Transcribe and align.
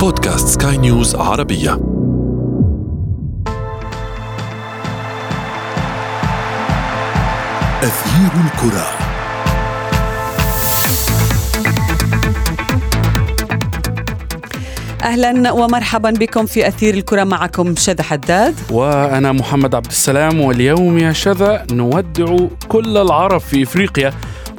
بودكاست 0.00 0.62
سكاي 0.62 0.76
نيوز 0.76 1.16
عربية. 1.16 1.72
أثير 7.82 8.30
الكرة. 8.44 8.86
أهلا 15.02 15.52
ومرحبا 15.52 16.10
بكم 16.10 16.46
في 16.46 16.68
أثير 16.68 16.94
الكرة. 16.94 17.24
معكم 17.24 17.76
شذى 17.76 18.02
حداد. 18.02 18.54
وأنا 18.70 19.32
محمد 19.32 19.74
عبد 19.74 19.86
السلام 19.86 20.40
واليوم 20.40 20.98
يا 20.98 21.12
شذا 21.12 21.66
نودع 21.72 22.36
كل 22.68 22.96
العرب 22.96 23.40
في 23.40 23.62
إفريقيا 23.62 24.12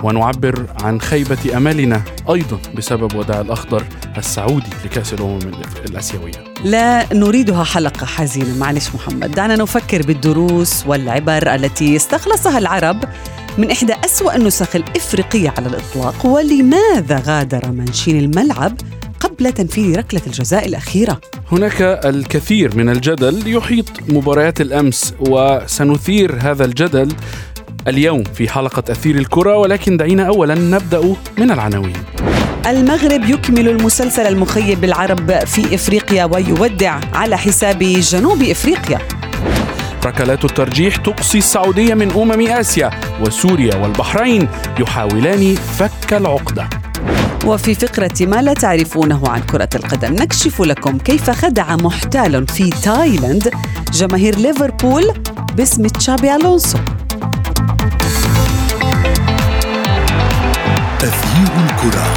ونعبر 0.03 0.65
عن 0.81 1.01
خيبة 1.01 1.57
أملنا 1.57 2.01
أيضا 2.29 2.57
بسبب 2.75 3.15
وداع 3.15 3.41
الأخضر 3.41 3.83
السعودي 4.17 4.69
لكأس 4.85 5.13
الأمم 5.13 5.39
الآسيوية. 5.85 6.43
لا 6.63 7.13
نريدها 7.13 7.63
حلقة 7.63 8.05
حزينة 8.05 8.57
معلش 8.57 8.89
محمد. 8.95 9.31
دعنا 9.31 9.55
نفكر 9.55 10.01
بالدروس 10.01 10.83
والعبر 10.87 11.55
التي 11.55 11.95
استخلصها 11.95 12.57
العرب 12.57 13.03
من 13.57 13.71
إحدى 13.71 13.93
أسوأ 14.05 14.35
النسخ 14.35 14.75
الإفريقية 14.75 15.53
على 15.57 15.67
الإطلاق. 15.67 16.25
ولماذا 16.25 17.23
غادر 17.25 17.71
منشين 17.71 18.19
الملعب 18.19 18.77
قبل 19.19 19.51
تنفيذ 19.51 19.97
ركلة 19.97 20.21
الجزاء 20.27 20.65
الأخيرة؟ 20.65 21.21
هناك 21.51 21.81
الكثير 21.81 22.77
من 22.77 22.89
الجدل 22.89 23.41
يحيط 23.45 23.85
مباريات 24.09 24.61
الأمس 24.61 25.13
وسنثير 25.19 26.37
هذا 26.41 26.65
الجدل 26.65 27.15
اليوم 27.87 28.23
في 28.23 28.49
حلقة 28.49 28.83
أثير 28.91 29.15
الكرة 29.15 29.57
ولكن 29.57 29.97
دعينا 29.97 30.27
أولا 30.27 30.55
نبدأ 30.55 31.15
من 31.37 31.51
العناوين. 31.51 31.93
المغرب 32.67 33.29
يكمل 33.29 33.69
المسلسل 33.69 34.27
المخيب 34.27 34.81
بالعرب 34.81 35.31
في 35.45 35.75
إفريقيا 35.75 36.25
ويودع 36.25 36.99
على 37.13 37.37
حساب 37.37 37.79
جنوب 37.79 38.43
إفريقيا. 38.43 38.99
ركلات 40.05 40.45
الترجيح 40.45 40.95
تقصي 40.95 41.37
السعودية 41.37 41.93
من 41.93 42.11
أمم 42.11 42.47
آسيا 42.47 42.89
وسوريا 43.21 43.75
والبحرين 43.75 44.47
يحاولان 44.79 45.55
فك 45.55 46.13
العقدة. 46.13 46.69
وفي 47.45 47.75
فقرة 47.75 48.25
ما 48.25 48.41
لا 48.41 48.53
تعرفونه 48.53 49.21
عن 49.27 49.41
كرة 49.41 49.69
القدم 49.75 50.13
نكشف 50.13 50.61
لكم 50.61 50.97
كيف 50.97 51.29
خدع 51.29 51.75
محتال 51.75 52.47
في 52.47 52.69
تايلاند 52.69 53.51
جماهير 53.93 54.35
ليفربول 54.35 55.13
باسم 55.57 55.87
تشابي 55.87 56.35
ألونسو. 56.35 56.77
أثير 61.03 61.47
الكرة. 61.65 62.11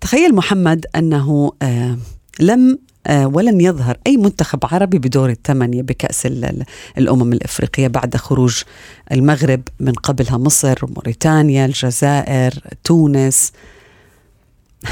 تخيل 0.00 0.34
محمد 0.34 0.86
أنه 0.96 1.52
آه 1.62 1.96
لم 2.40 2.78
آه 3.06 3.26
ولن 3.26 3.60
يظهر 3.60 3.96
أي 4.06 4.16
منتخب 4.16 4.58
عربي 4.64 4.98
بدور 4.98 5.30
الثمانية 5.30 5.82
بكأس 5.82 6.26
ال- 6.26 6.44
ال- 6.44 6.64
الأمم 6.98 7.32
الإفريقية 7.32 7.88
بعد 7.88 8.16
خروج 8.16 8.62
المغرب 9.12 9.62
من 9.80 9.92
قبلها 9.92 10.36
مصر 10.38 10.78
موريتانيا 10.82 11.66
الجزائر 11.66 12.54
تونس. 12.84 13.52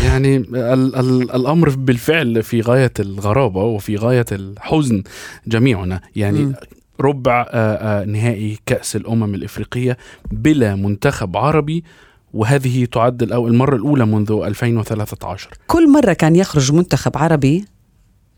يعني 0.02 0.36
ال- 0.36 0.56
ال- 0.96 1.30
الأمر 1.34 1.68
بالفعل 1.70 2.42
في 2.42 2.60
غاية 2.60 2.92
الغرابة 3.00 3.62
وفي 3.62 3.96
غاية 3.96 4.24
الحزن 4.32 5.02
جميعنا. 5.46 6.00
يعني 6.16 6.38
مم. 6.38 6.54
ربع 7.00 7.46
آه، 7.50 8.02
آه، 8.02 8.04
نهائي 8.04 8.58
كأس 8.66 8.96
الأمم 8.96 9.34
الإفريقية 9.34 9.98
بلا 10.30 10.74
منتخب 10.74 11.36
عربي 11.36 11.84
وهذه 12.34 12.84
تعد 12.84 13.22
المرة 13.22 13.76
الأولى 13.76 14.06
منذ 14.06 14.32
2013 14.44 15.48
كل 15.66 15.92
مرة 15.92 16.12
كان 16.12 16.36
يخرج 16.36 16.72
منتخب 16.72 17.16
عربي 17.18 17.64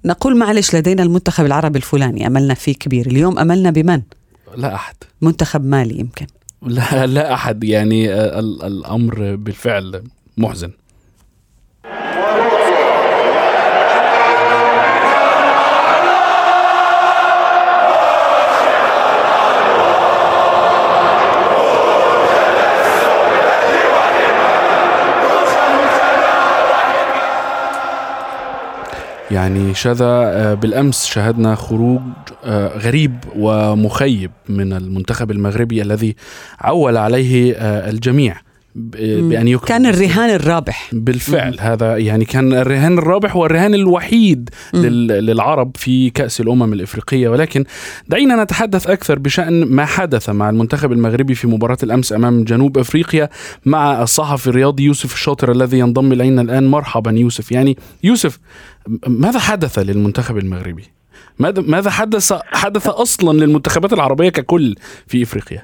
نقول 0.04 0.36
معلش 0.38 0.77
لدينا 0.77 1.02
المنتخب 1.02 1.45
العربي 1.46 1.78
الفلاني 1.78 2.27
أملنا 2.27 2.55
فيه 2.55 2.74
كبير. 2.74 3.06
اليوم 3.06 3.39
أملنا 3.39 3.70
بمن؟ 3.70 4.02
لا 4.56 4.74
أحد. 4.74 4.95
منتخب 5.22 5.64
مالي 5.64 5.98
يمكن. 5.98 6.27
لا 6.62 7.06
لا 7.06 7.34
أحد. 7.34 7.64
يعني 7.64 8.12
آه، 8.14 8.39
ال- 8.40 8.62
الأمر 8.62 9.36
بالفعل 9.36 10.02
محزن. 10.36 10.70
يعني 29.31 29.75
شذا 29.75 30.05
آه، 30.05 30.55
بالأمس 30.55 31.07
شاهدنا 31.07 31.55
خروج 31.55 32.01
آه، 32.45 32.79
غريب 32.79 33.14
ومخيب 33.37 34.31
من 34.48 34.73
المنتخب 34.73 35.31
المغربي 35.31 35.83
الذي 35.83 36.17
عول 36.61 36.97
عليه 36.97 37.55
آه، 37.55 37.91
الجميع. 37.91 38.45
بان 38.77 39.48
يكون 39.48 39.69
كان 39.69 39.87
الرهان 39.87 40.31
الرابح 40.31 40.91
بالفعل 40.92 41.57
هذا 41.61 41.97
يعني 41.97 42.25
كان 42.25 42.53
الرهان 42.53 42.98
الرابح 42.98 43.37
والرهان 43.37 43.75
الوحيد. 43.75 44.51
لل- 44.75 45.07
للعرب 45.27 45.77
في 45.77 46.11
كأس 46.11 46.41
الأمم 46.41 46.73
الإفريقية 46.73 47.29
ولكن 47.29 47.64
دعينا 48.09 48.42
نتحدث 48.45 48.87
أكثر 48.87 49.19
بشأن 49.19 49.64
ما 49.64 49.85
حدث 49.85 50.31
مع 50.31 50.51
المنتخب 50.51 50.92
المغربي 50.92 51.35
في 51.35 51.47
مباراة 51.47 51.79
الأمس 51.83 52.13
أمام 52.13 52.45
جنوب 52.45 52.79
أفريقيا 52.79 53.29
مع 53.64 54.03
الصحفي 54.03 54.47
الرياضي 54.47 54.83
يوسف 54.85 55.14
الشاطر 55.14 55.53
الذي 55.53 55.79
ينضم 55.79 56.13
إلينا 56.13 56.43
الآن 56.43 56.67
مرحبا 56.67 57.11
يوسف 57.11 57.53
يعني 57.53 57.77
يوسف 58.05 58.39
ماذا 59.07 59.39
حدث 59.39 59.79
للمنتخب 59.79 60.39
المغربي؟ 60.39 60.85
ماذا 61.39 61.63
ماذا 61.63 61.91
حدث 61.91 62.33
حدث 62.47 62.87
أصلا 62.87 63.39
للمنتخبات 63.45 63.93
العربية 63.93 64.29
ككل 64.29 64.75
في 65.07 65.23
إفريقيا؟ 65.23 65.63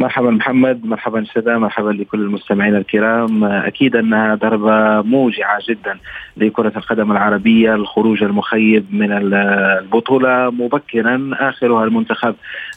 مرحبا 0.00 0.30
محمد 0.30 0.86
مرحبا 0.86 1.24
شذا 1.24 1.58
مرحبا 1.58 1.90
لكل 1.90 2.20
المستمعين 2.20 2.76
الكرام. 2.76 3.44
أكيد 3.44 3.96
انها 3.96 4.34
ضربه 4.34 5.02
موجعه 5.08 5.58
جدا 5.68 5.98
لكرة 6.36 6.72
القدم 6.76 7.12
العربية 7.12 7.74
الخروج 7.74 8.22
المخيب 8.22 8.86
من 8.92 9.12
ال- 9.12 9.34
البطولة 9.82 10.50
مبكرا 10.50 11.30
آخرها 11.32 11.84
المنتخب 11.84 12.34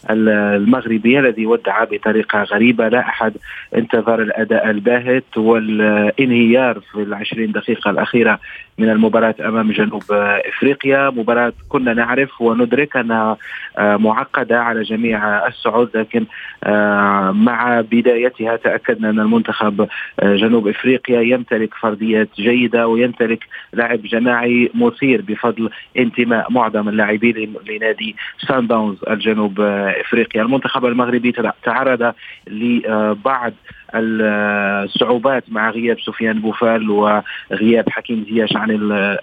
ال- 0.10 0.30
المغربي 0.30 1.20
الذي 1.20 1.46
ودع 1.46 1.84
بطريقة 1.84 2.44
غريبة. 2.44 2.88
لا 2.88 3.00
أحد 3.00 3.34
انتظر 3.76 4.22
الأداء 4.22 4.70
الباهت 4.70 5.38
والانهيار 5.38 6.80
في 6.80 7.04
العشرين 7.04 7.52
دقيقة 7.52 7.90
الأخيرة 7.92 8.40
من 8.78 8.90
المباراة 8.90 9.36
أمام 9.40 9.72
جنوب 9.72 10.04
إفريقيا. 10.50 11.10
مباراة 11.10 11.54
كنا 11.70 11.94
نعرف 11.94 12.42
وندرك 12.42 12.98
انها 12.98 13.38
آه، 13.78 13.98
معقدة 13.98 14.62
على 14.62 14.82
جميع 14.82 15.48
الصعود 15.48 15.90
لكن 15.98 16.26
آه، 16.64 17.13
مع 17.32 17.82
بدايتها 17.82 18.56
تأكدنا 18.56 19.10
أن 19.10 19.20
المنتخب 19.20 19.88
آه، 20.20 20.36
جنوب 20.36 20.68
إفريقيا 20.68 21.22
يمتلك 21.22 21.74
فرديات 21.74 22.30
جيدة 22.36 22.88
ويمتلك 22.88 23.44
لاعب 23.74 24.02
جماعي 24.02 24.72
مثير 24.76 25.22
بفضل 25.22 25.70
انتماء 25.98 26.52
معظم 26.52 26.90
اللاعبين 26.90 27.54
لنادي 27.70 28.16
سان 28.48 28.68
داونز 28.68 28.98
الجنوب 29.10 29.62
آه، 29.62 30.02
إفريقيا، 30.02 30.42
المنتخب 30.42 30.86
المغربي 30.86 31.32
تع- 31.32 31.52
تعرض 31.64 32.14
لبعض 32.48 33.54
الصعوبات 33.96 35.44
مع 35.48 35.70
غياب 35.70 36.00
سفيان 36.00 36.40
بوفال 36.40 36.90
وغياب 36.90 37.90
حكيم 37.90 38.26
زياش 38.30 38.56
عن 38.56 38.72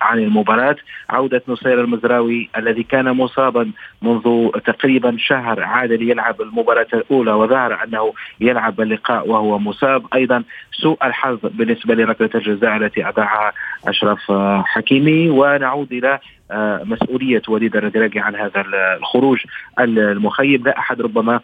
عن 0.01 0.19
المباراة، 0.19 0.77
عودة 1.11 1.43
نصير 1.49 1.81
المزراوي 1.81 2.49
الذي 2.57 2.83
كان 2.83 3.13
مصابا 3.13 3.71
منذ 4.03 4.49
تقريبا 4.65 5.17
شهر 5.19 5.63
عاد 5.63 5.93
ليلعب 5.93 6.41
المباراة 6.41 6.87
الأولى 6.95 7.33
وظهر 7.33 7.85
أنه 7.85 8.13
يلعب 8.41 8.81
اللقاء 8.81 9.29
وهو 9.29 9.59
مصاب. 9.59 10.07
أيضا 10.15 10.43
سوء 10.73 11.07
الحظ 11.07 11.39
بالنسبة 11.45 11.95
لركلة 11.95 12.31
الجزاء 12.35 12.77
التي 12.77 13.09
أضاعها 13.09 13.53
أشرف 13.89 14.31
آه، 14.31 14.65
حكيمي. 14.67 15.31
ونعود 15.31 15.93
إلى 15.93 16.19
آه، 16.51 16.83
مسؤولية 16.85 17.43
وليد 17.49 17.77
الركراكي 17.77 18.21
عن 18.21 18.35
هذا 18.37 18.65
الخروج 18.99 19.39
المخيب. 19.79 20.67
لا 20.67 20.79
أحد 20.79 21.01
ربما 21.01 21.41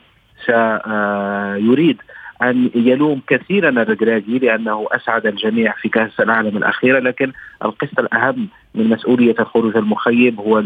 سيريد 0.46 2.02
أن 2.42 2.70
يلوم 2.74 3.20
كثيرا 3.28 3.68
الركراكي 3.68 4.38
لأنه 4.38 4.86
أسعد 4.92 5.26
الجميع 5.26 5.74
في 5.82 5.88
كأس 5.88 6.20
العالم 6.20 6.56
الأخيرة 6.56 6.98
لكن 6.98 7.32
القسط 7.64 7.98
الأهم 7.98 8.48
من 8.74 8.90
مسؤولية 8.90 9.34
الخروج 9.40 9.76
المخيب 9.76 10.40
هو 10.40 10.58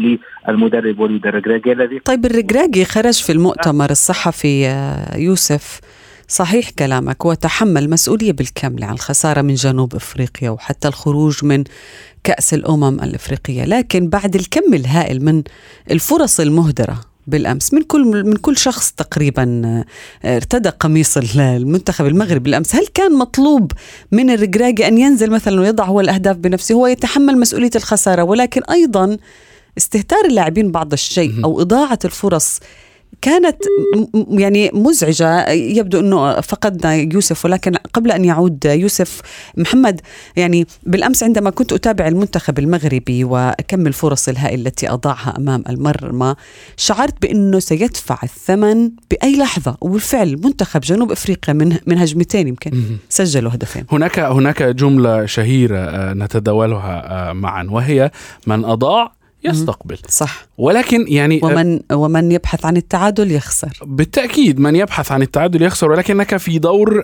للمدرب 0.47 0.99
وليد 0.99 1.27
الركراكي 1.27 1.71
الذي 1.71 1.99
طيب 1.99 2.25
الركراكي 2.25 2.85
خرج 2.85 3.23
في 3.23 3.31
المؤتمر 3.31 3.89
الصحفي 3.89 4.67
آه، 4.67 5.17
يوسف 5.17 5.79
صحيح 6.27 6.69
كلامك 6.69 7.25
وتحمل 7.25 7.89
مسؤولية 7.89 8.31
بالكامل 8.31 8.83
عن 8.83 8.93
الخسارة 8.93 9.41
من 9.41 9.53
جنوب 9.53 9.95
أفريقيا 9.95 10.49
وحتى 10.49 10.87
الخروج 10.87 11.45
من 11.45 11.63
كأس 12.23 12.53
الأمم 12.53 12.99
الأفريقية 13.03 13.65
لكن 13.65 14.09
بعد 14.09 14.35
الكم 14.35 14.73
الهائل 14.73 15.25
من 15.25 15.43
الفرص 15.91 16.39
المهدرة 16.39 17.10
بالأمس. 17.31 17.73
من 17.73 17.81
كل 17.81 18.25
من 18.25 18.35
كل 18.35 18.57
شخص 18.57 18.91
تقريبا 18.91 19.61
آه، 20.25 20.35
ارتدى 20.35 20.69
قميص 20.69 21.17
ال- 21.17 21.39
المنتخب 21.39 22.05
المغربي 22.05 22.39
بالأمس. 22.39 22.75
هل 22.75 22.87
كان 22.93 23.13
مطلوب 23.17 23.71
من 24.11 24.29
الركراكي 24.29 24.87
أن 24.87 24.97
ينزل 24.97 25.29
مثلا 25.31 25.61
ويضع 25.61 25.83
هو 25.85 25.99
الأهداف 25.99 26.37
بنفسه؟ 26.37 26.75
هو 26.75 26.87
يتحمل 26.87 27.39
مسؤولية 27.39 27.69
الخسارة 27.75 28.23
ولكن 28.23 28.61
أيضا 28.63 29.17
استهتار 29.77 30.25
اللاعبين 30.25 30.71
بعض 30.71 30.93
الشيء 30.93 31.43
أو 31.43 31.61
إضاعة 31.61 31.99
الفرص 32.05 32.59
كانت 33.21 33.57
يعني 34.29 34.71
مزعجة. 34.73 35.49
يبدو 35.49 35.99
أنه 35.99 36.41
فقدنا 36.41 36.95
يوسف 36.95 37.45
ولكن 37.45 37.75
قبل 37.75 38.11
أن 38.11 38.25
يعود 38.25 38.65
يوسف 38.65 39.21
محمد 39.57 40.01
يعني 40.35 40.67
بالأمس 40.83 41.23
عندما 41.23 41.49
كنت 41.49 41.73
أتابع 41.73 42.07
المنتخب 42.07 42.59
المغربي 42.59 43.23
وكم 43.23 43.87
الفرص 43.87 44.29
الهائلة 44.29 44.61
التي 44.67 44.89
أضاعها 44.89 45.33
أمام 45.37 45.63
المرمى 45.69 46.35
شعرت 46.77 47.21
بأنه 47.21 47.59
سيدفع 47.59 48.19
الثمن 48.23 48.91
بأي 49.11 49.37
لحظة. 49.37 49.77
وبالفعل 49.81 50.39
منتخب 50.43 50.81
جنوب 50.81 51.11
أفريقيا 51.11 51.53
من, 51.53 51.77
من 51.87 51.97
هجمتين 51.97 52.47
يمكن 52.47 52.71
سجلوا 53.09 53.51
هدفين. 53.51 53.85
هناك 53.91 54.19
هناك 54.19 54.63
جملة 54.63 55.25
شهيرة 55.25 55.77
آه، 55.77 56.13
نتداولها 56.13 57.29
آه، 57.29 57.33
معا 57.33 57.67
وهي 57.69 58.11
من 58.47 58.65
أضاع 58.65 59.11
يستقبل. 59.43 59.97
صح. 60.09 60.45
ولكن 60.57 61.05
يعني 61.07 61.39
آه، 61.43 61.45
ومن 61.45 61.79
ومن 61.91 62.31
يبحث 62.31 62.65
عن 62.65 62.77
التعادل 62.77 63.31
يخسر. 63.31 63.79
بالتأكيد 63.85 64.59
من 64.59 64.75
يبحث 64.75 65.11
عن 65.11 65.21
التعادل 65.21 65.61
يخسر 65.61 65.91
ولكنك 65.91 66.37
في 66.37 66.59
دور 66.59 67.03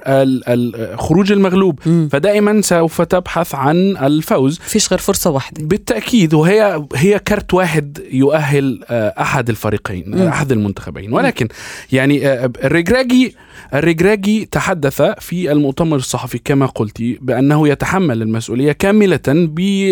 خروج 0.95 1.31
المغلوب. 1.31 1.79
مم. 1.85 2.09
فدائما 2.11 2.61
سوف 2.61 3.01
تبحث 3.01 3.55
عن 3.55 3.97
الفوز. 3.97 4.59
فيش 4.59 4.89
غير 4.89 4.99
فرصة 4.99 5.29
واحدة. 5.29 5.63
بالتأكيد 5.65 6.33
وهي 6.33 6.83
هي 6.95 7.19
كرت 7.19 7.53
واحد 7.53 7.99
يؤهل 8.11 8.83
آه، 8.89 9.13
أحد 9.21 9.49
الفريقين 9.49 10.03
مم. 10.07 10.27
أحد 10.27 10.51
المنتخبين. 10.51 11.13
ولكن 11.13 11.47
يعني 11.91 12.27
آه، 12.27 12.51
الرجراجي 12.63 13.35
الرجراجي 13.73 14.45
تحدث 14.45 15.01
في 15.01 15.51
المؤتمر 15.51 15.95
الصحفي 15.95 16.37
كما 16.37 16.65
قلت 16.65 17.01
بأنه 17.01 17.67
يتحمل 17.67 18.21
المسؤولية 18.21 18.71
كاملة 18.71 19.19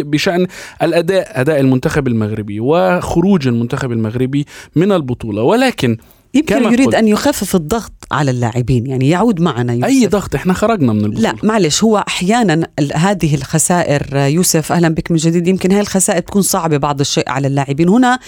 بشأن 0.03 0.47
الأداء 0.83 1.41
أداء 1.41 1.59
المنتخب 1.59 2.07
المغربي 2.07 2.59
وخروج 2.59 3.47
المنتخب 3.47 3.91
المغربي 3.91 4.45
من 4.75 4.91
البطولة. 4.91 5.41
ولكن 5.41 5.97
يمكن 6.35 6.63
يريد 6.63 6.85
قلت. 6.85 6.95
أن 6.95 7.07
يخفف 7.07 7.55
الضغط 7.55 7.91
على 8.11 8.31
اللاعبين 8.31 8.87
يعني 8.87 9.09
يعود 9.09 9.41
معنا 9.41 9.73
يوسف. 9.73 9.85
أي 9.85 10.07
ضغط؟ 10.07 10.35
إحنا 10.35 10.53
خرجنا 10.53 10.93
من 10.93 11.05
البطولة. 11.05 11.31
لا 11.31 11.35
معلش 11.43 11.83
هو 11.83 12.03
أحيانا 12.07 12.67
هذه 12.95 13.35
الخسائر 13.35 14.17
يوسف 14.17 14.71
أهلا 14.71 14.89
بك 14.89 15.11
من 15.11 15.17
جديد 15.17 15.47
يمكن 15.47 15.71
هاي 15.71 15.81
الخسائر 15.81 16.19
تكون 16.19 16.41
صعبة 16.41 16.77
بعض 16.77 16.99
الشيء 16.99 17.29
على 17.29 17.47
اللاعبين. 17.47 17.89
هنا 17.89 18.19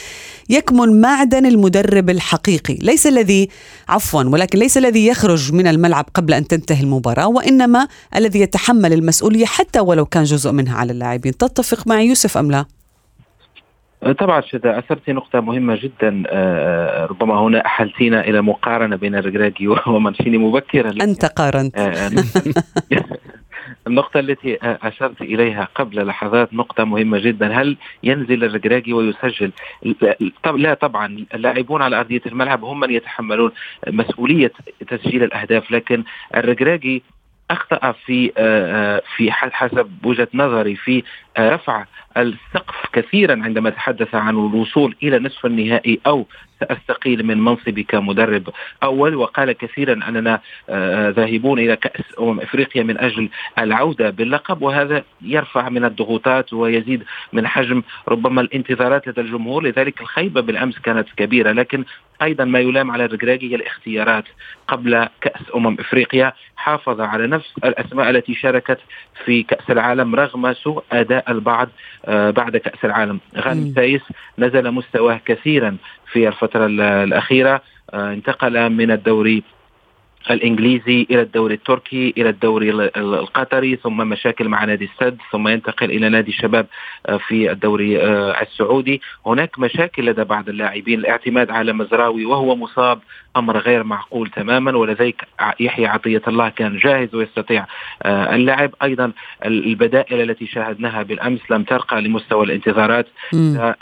يكمن 0.49 1.01
معدن 1.01 1.45
المدرب 1.45 2.09
الحقيقي 2.09 2.73
ليس 2.73 3.07
الذي 3.07 3.49
عفوا 3.89 4.23
ولكن 4.23 4.59
ليس 4.59 4.77
الذي 4.77 5.07
يخرج 5.07 5.53
من 5.53 5.67
الملعب 5.67 6.05
قبل 6.13 6.33
أن 6.33 6.47
تنتهي 6.47 6.81
المباراة 6.81 7.27
وإنما 7.27 7.87
الذي 8.15 8.39
يتحمل 8.39 8.93
المسؤولية 8.93 9.45
حتى 9.45 9.79
ولو 9.79 10.05
كان 10.05 10.23
جزء 10.23 10.51
منها 10.51 10.77
على 10.77 10.91
اللاعبين. 10.91 11.37
تتفق 11.37 11.87
مع 11.87 12.01
يوسف 12.01 12.37
أم 12.37 12.51
لا؟ 12.51 12.65
طبعا 14.01 14.41
شذا 14.41 14.79
أثرت 14.79 15.09
نقطة 15.09 15.39
مهمة 15.39 15.79
جدا 15.81 16.23
آه، 16.27 17.05
ربما 17.05 17.39
هنا 17.39 17.65
أحلتينا 17.65 18.21
إلى 18.21 18.41
مقارنة 18.41 18.95
بين 18.95 19.15
الرجراجي 19.15 19.67
ومانشيني 19.87 20.37
مبكرا. 20.37 20.89
أنت 21.01 21.25
قارنت. 21.25 21.77
آه، 21.77 22.11
النقطة 23.87 24.19
التي 24.19 24.63
آه، 24.63 24.79
أشرت 24.83 25.21
إليها 25.21 25.67
قبل 25.75 26.07
لحظات 26.07 26.53
نقطة 26.53 26.83
مهمة 26.83 27.19
جدا. 27.19 27.61
هل 27.61 27.77
ينزل 28.03 28.43
الرجراجي 28.43 28.93
ويسجل؟ 28.93 29.51
لا 30.55 30.73
طبعا. 30.73 31.25
اللاعبون 31.33 31.81
على 31.81 31.99
أرضية 31.99 32.21
الملعب 32.25 32.63
هم 32.63 32.79
من 32.79 32.91
يتحملون 32.91 33.51
مسؤولية 33.87 34.51
تسجيل 34.87 35.23
الأهداف 35.23 35.71
لكن 35.71 36.03
الرجراجي 36.35 37.03
أخطأ 37.51 37.91
في 37.91 38.31
آه، 38.37 38.97
آه، 38.97 39.01
في 39.15 39.31
حسب 39.31 39.89
وجهة 40.03 40.27
نظري 40.33 40.75
في 40.75 41.03
آه، 41.37 41.49
رفع 41.49 41.85
السقف 42.17 42.75
كثيرا 42.93 43.43
عندما 43.43 43.69
تحدث 43.69 44.15
عن 44.15 44.33
الوصول 44.33 44.95
إلى 45.03 45.19
نصف 45.19 45.45
النهائي 45.45 45.99
أو 46.07 46.25
سأستقيل 46.59 47.25
من 47.25 47.41
منصبي 47.41 47.83
كمدرب 47.83 48.49
أول. 48.83 49.15
وقال 49.15 49.51
كثيرا 49.51 49.93
أننا 49.93 50.41
آه، 50.69 51.09
ذاهبون 51.09 51.59
إلى 51.59 51.75
كأس 51.75 52.05
أمم 52.19 52.39
إفريقيا 52.39 52.83
من 52.83 52.97
أجل 52.97 53.29
العودة 53.59 54.09
باللقب 54.09 54.61
وهذا 54.61 55.03
يرفع 55.21 55.69
من 55.69 55.85
الضغوطات 55.85 56.53
ويزيد 56.53 57.03
من 57.33 57.47
حجم 57.47 57.83
ربما 58.07 58.41
الانتظارات 58.41 59.07
لدى 59.07 59.21
الجمهور. 59.21 59.63
لذلك 59.63 60.01
الخيبة 60.01 60.41
بالأمس 60.41 60.79
كانت 60.79 61.07
كبيرة 61.17 61.51
لكن 61.51 61.85
أيضا 62.21 62.45
ما 62.45 62.59
يلام 62.59 62.91
على 62.91 63.05
الرجراجي 63.05 63.51
هي 63.51 63.55
الاختيارات 63.55 64.25
قبل 64.67 65.07
كأس 65.21 65.41
أمم 65.55 65.77
إفريقيا. 65.79 66.33
حافظ 66.57 67.01
على 67.01 67.27
نفس 67.27 67.53
الأسماء 67.65 68.09
التي 68.09 68.33
شاركت 68.35 68.79
في 69.25 69.43
كأس 69.43 69.69
العالم 69.69 70.15
رغم 70.15 70.53
سوء 70.53 70.83
أداء 70.91 71.31
البعض 71.31 71.69
آه، 72.05 72.29
بعد 72.29 72.57
كأس 72.57 72.85
العالم. 72.85 73.19
غانم 73.37 73.73
سايس 73.75 74.01
نزل 74.39 74.71
مستواه 74.71 75.19
كثيرا 75.25 75.77
في 76.11 76.27
الفترة 76.27 76.65
ال- 76.65 76.81
الأخيرة 76.81 77.61
آه، 77.93 78.13
انتقل 78.13 78.69
من 78.69 78.91
الدوري 78.91 79.43
الإنجليزي 80.33 81.07
إلى 81.11 81.21
الدوري 81.21 81.53
التركي 81.53 82.13
إلى 82.17 82.29
الدوري 82.29 82.69
ال- 82.69 82.81
ال- 82.97 83.13
القطري 83.15 83.75
ثم 83.75 83.97
مشاكل 83.97 84.49
مع 84.49 84.65
نادي 84.65 84.85
السد 84.85 85.17
ثم 85.31 85.47
ينتقل 85.47 85.91
إلى 85.91 86.09
نادي 86.09 86.31
الشباب 86.31 86.67
آه، 87.05 87.17
في 87.17 87.51
الدوري 87.51 88.01
آه، 88.01 88.41
السعودي. 88.41 89.01
هناك 89.25 89.59
مشاكل 89.59 90.05
لدى 90.05 90.23
بعض 90.23 90.49
اللاعبين. 90.49 90.99
الاعتماد 90.99 91.51
على 91.51 91.73
مزراوي 91.73 92.25
وهو 92.25 92.55
مصاب 92.55 92.99
أمر 93.37 93.57
غير 93.57 93.83
معقول 93.83 94.29
تماما 94.29 94.77
ولذلك 94.77 95.27
يحيى 95.59 95.85
عطية 95.85 96.21
الله 96.27 96.49
كان 96.49 96.77
جاهز 96.77 97.15
ويستطيع 97.15 97.65
آه، 98.03 98.35
اللعب. 98.35 98.71
أيضا 98.83 99.11
ال- 99.45 99.65
البدائل 99.65 100.29
التي 100.29 100.47
شاهدناها 100.47 101.03
بالأمس 101.03 101.39
لم 101.51 101.63
ترقى 101.63 102.01
لمستوى 102.01 102.45
الانتظارات. 102.45 103.07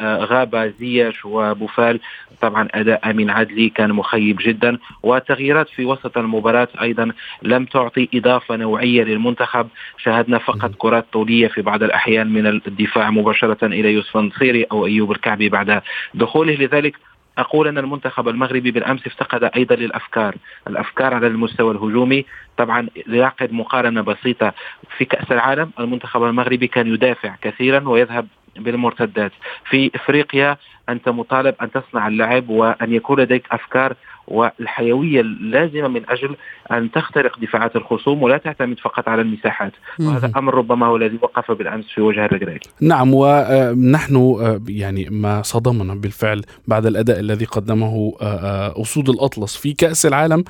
غاب 0.01 0.73
زياش 0.79 1.25
وبوفال 1.25 1.99
طبعا 2.41 2.67
أداء 2.73 3.09
أمين 3.09 3.29
عدلي 3.29 3.69
كان 3.69 3.91
مخيب 3.93 4.37
جدا 4.41 4.77
وتغييرات 5.03 5.69
في 5.69 5.85
وسط 5.85 6.17
المباراة 6.35 6.67
أيضا 6.81 7.11
لم 7.43 7.65
تعطي 7.65 8.09
إضافة 8.13 8.55
نوعية 8.55 9.03
للمنتخب. 9.03 9.67
شاهدنا 9.97 10.37
فقط 10.37 10.71
كرات 10.77 11.05
طولية 11.13 11.47
في 11.47 11.61
بعض 11.61 11.83
الأحيان 11.83 12.33
من 12.33 12.47
الدفاع 12.47 13.09
مباشرة 13.09 13.65
إلى 13.65 13.93
يوسف 13.93 14.17
النصيري 14.17 14.63
أو 14.63 14.85
أيوب 14.85 15.11
الكعبي 15.11 15.49
بعد 15.49 15.81
دخوله. 16.13 16.53
لذلك 16.53 16.95
أقول 17.37 17.67
أن 17.67 17.77
المنتخب 17.77 18.27
المغربي 18.27 18.71
بالأمس 18.71 19.07
افتقد 19.07 19.43
أيضا 19.43 19.75
للأفكار، 19.75 20.35
الأفكار 20.67 21.13
على 21.13 21.27
المستوى 21.27 21.71
الهجومي، 21.71 22.25
طبعا 22.57 22.87
لنعقد 23.07 23.53
مقارنة 23.53 24.01
بسيطة 24.01 24.53
في 24.97 25.05
كأس 25.05 25.31
العالم. 25.31 25.71
المنتخب 25.79 26.23
المغربي 26.23 26.67
كان 26.67 26.87
يدافع 26.87 27.35
كثيرا 27.41 27.89
ويذهب 27.89 28.27
بالمرتدات، 28.55 29.31
في 29.69 29.91
إفريقيا 29.95 30.57
أنت 30.89 31.09
مطالب 31.09 31.55
أن 31.61 31.71
تصنع 31.71 32.07
اللعب 32.07 32.49
وأن 32.49 32.93
يكون 32.93 33.19
لديك 33.19 33.47
أفكار 33.51 33.95
والحيوية 34.27 35.21
اللازمة 35.21 35.87
من 35.87 36.09
أجل 36.09 36.35
أن 36.71 36.91
تخترق 36.91 37.39
دفاعات 37.39 37.75
الخصوم 37.75 38.23
ولا 38.23 38.37
تعتمد 38.37 38.79
فقط 38.79 39.07
على 39.07 39.21
المساحات، 39.21 39.71
وهذا 39.99 40.31
أمر 40.37 40.53
ربما 40.53 40.85
هو 40.85 40.95
الذي 40.95 41.19
وقف 41.21 41.51
بالأمس 41.51 41.85
في 41.85 42.01
وجه 42.01 42.25
الرجراجي. 42.25 42.69
نعم 42.81 43.13
ونحن 43.13 44.35
يعني 44.67 45.07
ما 45.11 45.41
صدمنا 45.41 45.95
بالفعل 45.95 46.41
بعد 46.67 46.85
الأداء 46.85 47.19
الذي 47.19 47.45
قدمه 47.45 48.13
آه، 48.21 48.25
آه، 48.25 48.81
أسود 48.81 49.09
الأطلس 49.09 49.55
في 49.55 49.73
كأس 49.73 50.05
العالم 50.05 50.43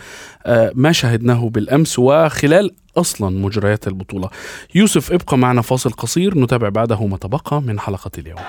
آه، 0.46 0.72
ما 0.75 0.91
شاهدناه 0.91 1.50
بالأمس 1.50 2.00
وخلال 2.00 2.72
أصلا 2.98 3.39
مجريات 3.39 3.88
البطولة. 3.88 4.29
يوسف 4.75 5.12
ابقى 5.12 5.38
معنا 5.38 5.62
فاصل 5.62 5.89
قصير 5.91 6.38
نتابع 6.38 6.70
بعده 6.70 7.08
ما 7.08 7.17
تبقى 7.17 7.62
من 7.62 7.79
حلقة 7.79 8.12
اليوم. 8.17 8.39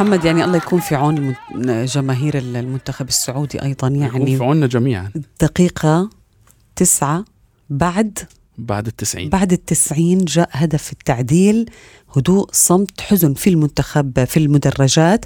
محمد 0.00 0.24
يعني 0.24 0.44
الله 0.44 0.56
يكون 0.56 0.80
في 0.80 0.94
عون 0.94 1.34
جماهير 1.84 2.38
المنتخب 2.38 3.08
السعودي 3.08 3.62
أيضا 3.62 3.88
يكون 3.88 4.00
يعني 4.00 4.36
في 4.36 4.44
عنا 4.44 4.66
جميعا. 4.66 5.10
دقيقة 5.40 6.10
تسعة 6.76 7.24
بعد 7.70 8.18
بعد 8.58 8.86
التسعين. 8.86 9.28
بعد 9.28 9.52
التسعين 9.52 10.24
جاء 10.24 10.48
هدف 10.52 10.92
التعديل. 10.92 11.70
هدوء 12.16 12.48
صمت 12.52 13.00
حزن 13.00 13.34
في 13.34 13.50
المنتخب 13.50 14.24
في 14.24 14.36
المدرجات 14.36 15.24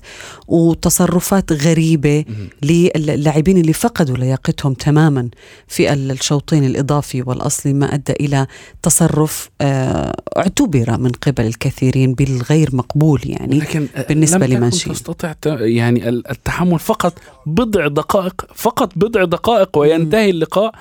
وتصرفات 0.48 1.52
غريبة 1.52 2.24
للاعبين 2.62 3.58
اللي 3.58 3.72
فقدوا 3.72 4.16
لياقتهم 4.16 4.74
تماما 4.74 5.28
في 5.68 5.92
الشوطين 5.92 6.64
الإضافي 6.64 7.22
والأصلي 7.22 7.72
ما 7.72 7.94
أدى 7.94 8.12
إلى 8.12 8.46
تصرف 8.82 9.50
آه، 9.60 10.16
اعتبر 10.36 10.98
من 10.98 11.10
قبل 11.10 11.46
الكثيرين 11.46 12.14
بالغير 12.14 12.70
مقبول 12.72 13.20
يعني 13.24 13.58
لكن 13.58 13.88
بالنسبة 14.08 14.46
لم 14.46 14.54
لمنشي 14.54 14.90
تستطع 14.90 15.34
يعني 15.60 16.08
التحمل 16.08 16.78
فقط 16.78 17.18
بضع 17.46 17.86
دقائق 17.86 18.46
فقط 18.54 18.92
بضع 18.96 19.24
دقائق 19.24 19.78
وينتهي 19.78 20.30
اللقاء 20.30 20.72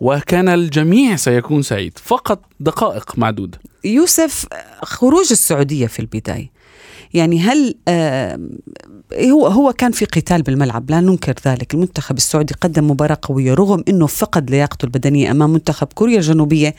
وكان 0.00 0.48
الجميع 0.48 1.16
سيكون 1.16 1.62
سعيد. 1.62 1.98
فقط 2.04 2.40
دقائق 2.60 3.18
معدودة 3.18 3.58
يوسف 3.84 4.46
خروج 4.82 5.26
السعودية 5.30 5.86
في 5.86 5.98
البداية. 6.00 6.58
يعني 7.14 7.40
هل 7.40 7.74
آه 7.88 8.40
هو 9.14 9.46
هو 9.46 9.72
كان 9.72 9.92
في 9.92 10.04
قتال 10.04 10.42
بالملعب 10.42 10.90
لا 10.90 11.00
ننكر 11.00 11.34
ذلك. 11.46 11.74
المنتخب 11.74 12.16
السعودي 12.16 12.54
قدم 12.60 12.90
مباراة 12.90 13.18
قوية 13.22 13.54
رغم 13.54 13.84
أنه 13.88 14.06
فقد 14.06 14.50
لياقته 14.50 14.84
البدنية 14.86 15.30
أمام 15.30 15.50
منتخب 15.50 15.86
كوريا 15.94 16.16
الجنوبية 16.16 16.74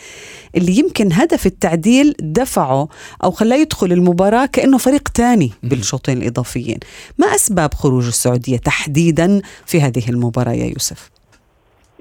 اللي 0.56 0.78
يمكن 0.78 1.14
هدف 1.14 1.46
التعديل 1.46 2.16
دفعه 2.20 2.88
أو 3.24 3.32
خلاه 3.32 3.58
يدخل 3.58 3.92
المباراة 3.92 4.46
كأنه 4.46 4.78
فريق 4.78 5.10
تاني 5.10 5.52
بالشوطين 5.64 6.18
الإضافيين. 6.18 6.80
ما 7.18 7.28
أسباب 7.28 7.74
خروج 7.74 8.08
السعودية 8.08 8.58
تحديدا 8.58 9.42
في 9.66 9.82
هذه 9.82 10.10
المباراة 10.10 10.54
يا 10.54 10.66
يوسف؟ 10.66 11.19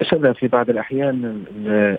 شذا 0.03 0.33
في 0.33 0.49
بعض 0.49 0.71
الأحيان 0.71 1.45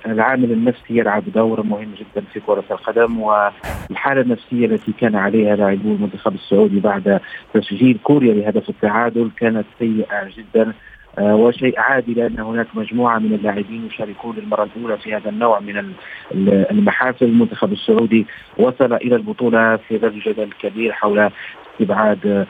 العامل 0.06 0.52
النفسي 0.52 0.98
يلعب 0.98 1.24
دور 1.36 1.64
مهم 1.64 1.94
جدا 2.00 2.26
في 2.34 2.40
كرة 2.40 2.64
القدم 2.72 3.20
والحالة 3.22 4.22
النفسية 4.22 4.66
التي 4.66 4.92
كان 4.92 5.16
عليها 5.16 5.56
لاعبو 5.56 5.96
المنتخب 5.96 6.34
السعودي 6.34 6.80
بعد 6.80 7.20
تسجيل 7.54 8.00
كوريا 8.04 8.34
لهدف 8.34 8.70
التعادل 8.70 9.32
كانت 9.38 9.66
سيئة 9.80 10.30
جدا 10.38 10.74
آه، 11.20 11.36
وشيء 11.36 11.80
عادي 11.80 12.14
لأن 12.14 12.40
هناك 12.40 12.68
مجموعة 12.74 13.20
من 13.20 13.34
اللاعبين 13.34 13.86
يشاركون 13.86 14.36
للمره 14.36 14.64
الأولى 14.64 14.98
في 14.98 15.16
هذا 15.16 15.30
النوع 15.30 15.60
من 15.60 15.94
المحافل. 16.72 17.26
المنتخب 17.26 17.72
السعودي 17.72 18.26
وصل 18.58 18.94
إلى 18.94 19.16
البطولة 19.16 19.78
في 19.78 19.98
ظل 19.98 20.20
جدل 20.20 20.50
كبير 20.62 20.92
حول 20.92 21.30
استبعاد 21.74 22.48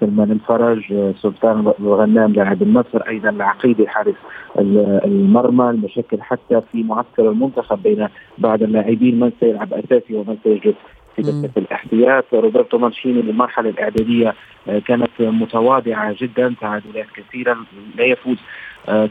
سلمان 0.00 0.30
الفرج 0.30 0.92
آه، 0.92 1.14
سلطان 1.22 1.72
الغنام 1.80 2.32
لاعب 2.32 2.62
النصر 2.62 3.02
أيضا 3.08 3.30
العقيدي 3.30 3.88
حارس 3.88 4.14
المرمى 4.58 5.70
المشكل 5.70 6.22
حتى 6.22 6.60
في 6.72 6.82
معسكر 6.82 7.30
المنتخب 7.30 7.82
بين 7.82 8.08
بعض 8.38 8.62
اللاعبين 8.62 9.20
من 9.20 9.32
سيلعب 9.40 9.74
أساسي 9.74 10.14
ومن 10.14 10.36
سيجلس 10.44 10.74
في 11.16 11.22
دكة 11.22 11.58
الإحتياط. 11.58 12.24
روبرتو 12.34 12.78
مانشيني 12.78 13.22
للمرحلة 13.22 13.70
الإعدادية 13.70 14.34
آه، 14.68 14.78
كانت 14.78 15.10
متواضعة 15.20 16.14
جدا 16.18 16.54
تعادلات 16.60 17.06
كثيرا 17.14 17.64
لا 17.96 18.04
يفوز 18.04 18.36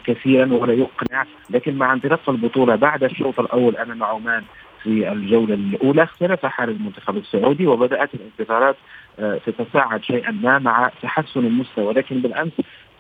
كثيرا 0.05 0.53
ولا 0.53 0.73
يقنع. 0.73 1.25
لكن 1.49 1.75
مع 1.75 1.93
انطلاق 1.93 2.29
البطولة 2.29 2.75
بعد 2.75 3.03
الشوط 3.03 3.39
الأول 3.39 3.77
أمام 3.77 4.03
عمان 4.03 4.43
في 4.83 5.11
الجولة 5.11 5.53
الأولى 5.53 6.03
اختلف 6.03 6.45
حال 6.45 6.69
المنتخب 6.69 7.17
السعودي 7.17 7.67
وبدأت 7.67 8.09
الانتظارات 8.13 8.75
تتصاعد 9.45 10.03
شيئا 10.03 10.31
ما 10.31 10.59
مع 10.59 10.91
تحسن 11.01 11.39
المستوى 11.39 11.93
لكن 11.93 12.19
بالأمس 12.21 12.51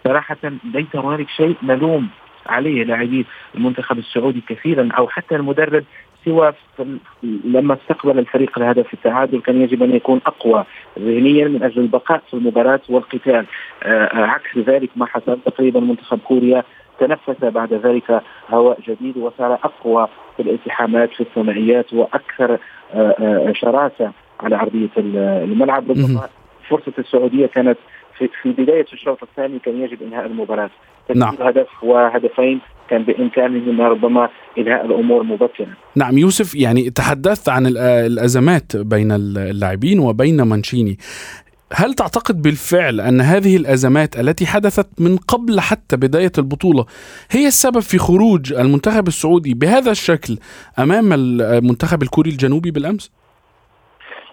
صراحة 0.03 0.37
ليس 0.73 0.95
هنالك 0.95 1.29
شيء 1.29 1.55
نلوم 1.63 2.07
عليه 2.47 2.83
لاعبي 2.83 3.25
المنتخب 3.55 3.97
السعودي 3.97 4.41
كثيرا 4.47 4.89
أو 4.97 5.07
حتى 5.07 5.35
المدرب 5.35 5.83
سوى 6.25 6.53
لما 7.23 7.73
استقبل 7.73 8.19
الفريق 8.19 8.59
الهدف 8.59 8.93
التعادل 8.93 9.41
كان 9.41 9.61
يجب 9.61 9.83
أن 9.83 9.95
يكون 9.95 10.21
أقوى 10.25 10.65
ذهنيا 10.99 11.47
من 11.47 11.63
أجل 11.63 11.81
البقاء 11.81 12.21
في 12.29 12.33
المباراة 12.33 12.81
والقتال. 12.89 13.45
آه 13.83 14.09
عكس 14.25 14.57
ذلك 14.57 14.89
ما 14.95 15.05
حصل 15.05 15.39
تقريبا 15.45 15.79
منتخب 15.79 16.19
كوريا 16.19 16.63
تنفس 17.01 17.43
بعد 17.43 17.73
ذلك 17.73 18.21
هواء 18.49 18.79
جديد 18.87 19.17
وصار 19.17 19.53
أقوى 19.53 20.07
في 20.37 20.43
الالتحامات 20.43 21.09
في 21.09 21.21
الثنائيات 21.21 21.93
وأكثر 21.93 22.51
آه 22.93 23.15
آه 23.19 23.53
شراسة 23.55 24.11
على 24.39 24.55
ارضيه 24.55 24.89
الملعب 24.97 25.91
ربما 25.91 26.29
فرصة 26.69 26.93
السعودية 26.99 27.45
كانت 27.45 27.77
في, 28.17 28.29
في 28.41 28.51
بداية 28.51 28.85
الشوط 28.93 29.23
الثاني 29.23 29.59
كان 29.59 29.81
يجب 29.81 30.01
إنهاء 30.01 30.25
المباراة 30.25 30.69
نعم. 31.15 31.35
هدف 31.39 31.67
وهدفين 31.83 32.59
كان 32.89 33.03
بامكانهما 33.03 33.87
ربما 33.87 34.29
إنهاء 34.57 34.85
الأمور 34.85 35.23
مبكرا. 35.23 35.67
نعم 35.95 36.17
يوسف 36.17 36.55
يعني 36.55 36.89
تحدثت 36.89 37.49
عن 37.49 37.65
الأزمات 37.77 38.75
بين 38.77 39.11
اللاعبين 39.11 39.99
وبين 39.99 40.41
مانشيني. 40.41 40.97
هل 41.73 41.93
تعتقد 41.93 42.41
بالفعل 42.41 43.01
أن 43.01 43.21
هذه 43.21 43.57
الأزمات 43.57 44.19
التي 44.19 44.45
حدثت 44.45 45.01
من 45.01 45.17
قبل 45.17 45.59
حتى 45.59 45.97
بداية 45.97 46.31
البطولة 46.37 46.85
هي 47.31 47.47
السبب 47.47 47.79
في 47.79 47.97
خروج 47.97 48.53
المنتخب 48.53 49.07
السعودي 49.07 49.53
بهذا 49.53 49.91
الشكل 49.91 50.37
أمام 50.79 51.13
المنتخب 51.13 52.03
الكوري 52.03 52.29
الجنوبي 52.29 52.71
بالأمس؟ 52.71 53.11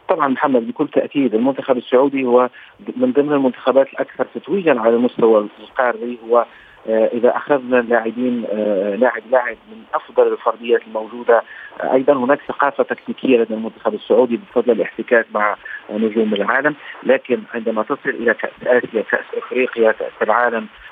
طبعا 0.09 0.29
محمد 0.29 0.67
بكل 0.67 0.89
تأكيد 0.89 1.35
المنتخب 1.35 1.77
السعودي 1.77 2.25
هو 2.25 2.51
من 2.97 3.13
ضمن 3.13 3.33
المنتخبات 3.33 3.87
الأكثر 3.93 4.27
تتويجا 4.35 4.81
على 4.81 4.97
المستوى 4.97 5.49
القاري 5.61 6.19
هو 6.29 6.47
إذا 6.89 7.37
اخذنا 7.37 7.81
اللاعبين 7.81 8.45
آه، 8.53 8.95
لاعب 8.95 9.23
لاعب 9.31 9.57
من 9.71 9.83
أفضل 9.95 10.33
الفرديات 10.33 10.81
الموجودة 10.87 11.43
آه، 11.81 11.93
أيضا 11.93 12.13
هناك 12.13 12.41
ثقافة 12.49 12.85
تكتيكية 12.85 13.39
لدى 13.39 13.55
المنتخب 13.55 13.95
السعودي 13.95 14.37
بفضل 14.37 14.73
الاحتكاك 14.73 15.27
مع 15.35 15.57
نجوم 15.91 16.35
العالم 16.35 16.75
لكن 17.03 17.43
عندما 17.55 17.83
تصل 17.83 18.11
إلى 18.11 18.35
كاس 18.35 18.51
اسيا 18.63 19.03
كأس 19.03 19.25
أفريقيا 19.37 19.93
كأس 19.93 20.13
العالم 20.23 20.57
آه، 20.57 20.67
آه، 20.67 20.88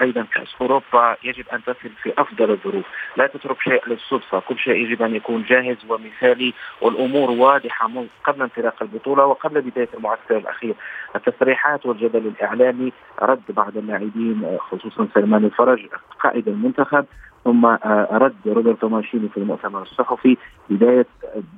أيضا 0.00 0.26
كاس 0.34 0.54
أوروبا 0.60 1.16
يجب 1.24 1.44
أن 1.52 1.62
تصل 1.64 1.90
في 2.02 2.12
أفضل 2.18 2.50
الظروف، 2.50 2.84
لا 3.16 3.26
تترك 3.26 3.60
شيء 3.60 3.88
للصدفة، 3.88 4.40
كل 4.40 4.58
شيء 4.58 4.74
يجب 4.74 5.02
أن 5.02 5.16
يكون 5.16 5.44
جاهز 5.48 5.76
ومثالي 5.88 6.54
والأمور 6.80 7.30
واضحة 7.30 7.90
قبل 8.24 8.42
انطلاق 8.42 8.82
البطولة 8.82 9.26
وقبل 9.26 9.60
بداية 9.60 9.88
المعسكر 9.94 10.36
الأخير. 10.36 10.74
التصريحات 11.16 11.86
والجدل 11.86 12.26
الإعلامي 12.26 12.92
رد 13.22 13.42
بعض 13.48 13.76
اللاعبين 13.76 14.44
آه، 14.44 14.58
خصوصا 14.58 15.08
سلمان 15.14 15.44
الفرج 15.44 15.86
قائد 16.20 16.48
المنتخب 16.48 17.06
ثم 17.44 17.66
رد 18.12 18.34
روبرتو 18.46 18.88
ماشيني 18.88 19.28
في 19.28 19.36
المؤتمر 19.36 19.82
الصحفي 19.82 20.36
بداية 20.70 21.06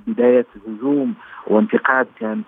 بداية 0.07 0.47
هجوم 0.69 1.15
وانتقاد 1.47 2.07
كان 2.21 2.43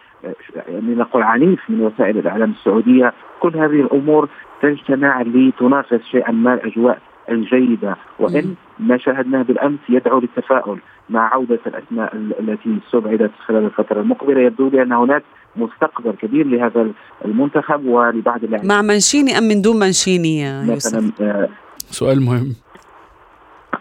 يعني 0.66 0.94
نقول 0.94 1.22
عنيف 1.22 1.60
من 1.68 1.80
وسائل 1.80 2.18
الإعلام 2.18 2.50
السعودية. 2.50 3.12
كل 3.40 3.56
هذه 3.56 3.80
الأمور 3.80 4.28
تجتمع 4.62 5.22
لتناقش 5.22 6.00
شيئا 6.10 6.32
ما 6.32 6.54
الأجواء 6.54 6.98
الجيدة. 7.28 7.96
وإن 8.18 8.54
ما 8.78 8.98
شاهدناه 8.98 9.42
بالأمس 9.42 9.78
يدعو 9.88 10.20
للتفاؤل 10.20 10.78
مع 11.10 11.34
عودة 11.34 11.60
الأسماء 11.66 12.16
التي 12.16 12.78
استبعدت 12.86 13.30
خلال 13.46 13.64
الفترة 13.64 14.00
المقبلة. 14.00 14.40
يبدو 14.40 14.68
لي 14.68 14.82
أن 14.82 14.92
هناك 14.92 15.22
مستقبل 15.56 16.12
كبير 16.12 16.46
لهذا 16.46 16.86
المنتخب 17.24 17.86
ولبعض 17.86 18.44
اللاعبين. 18.44 18.68
مع 18.68 18.82
منشيني 18.82 19.38
أم 19.38 19.44
من 19.44 19.62
دون 19.62 19.78
منشيني 19.78 20.40
يا 20.40 20.62
يوسف؟ 20.62 21.20
آه 21.20 21.48
سؤال 21.90 22.22
مهم. 22.22 22.54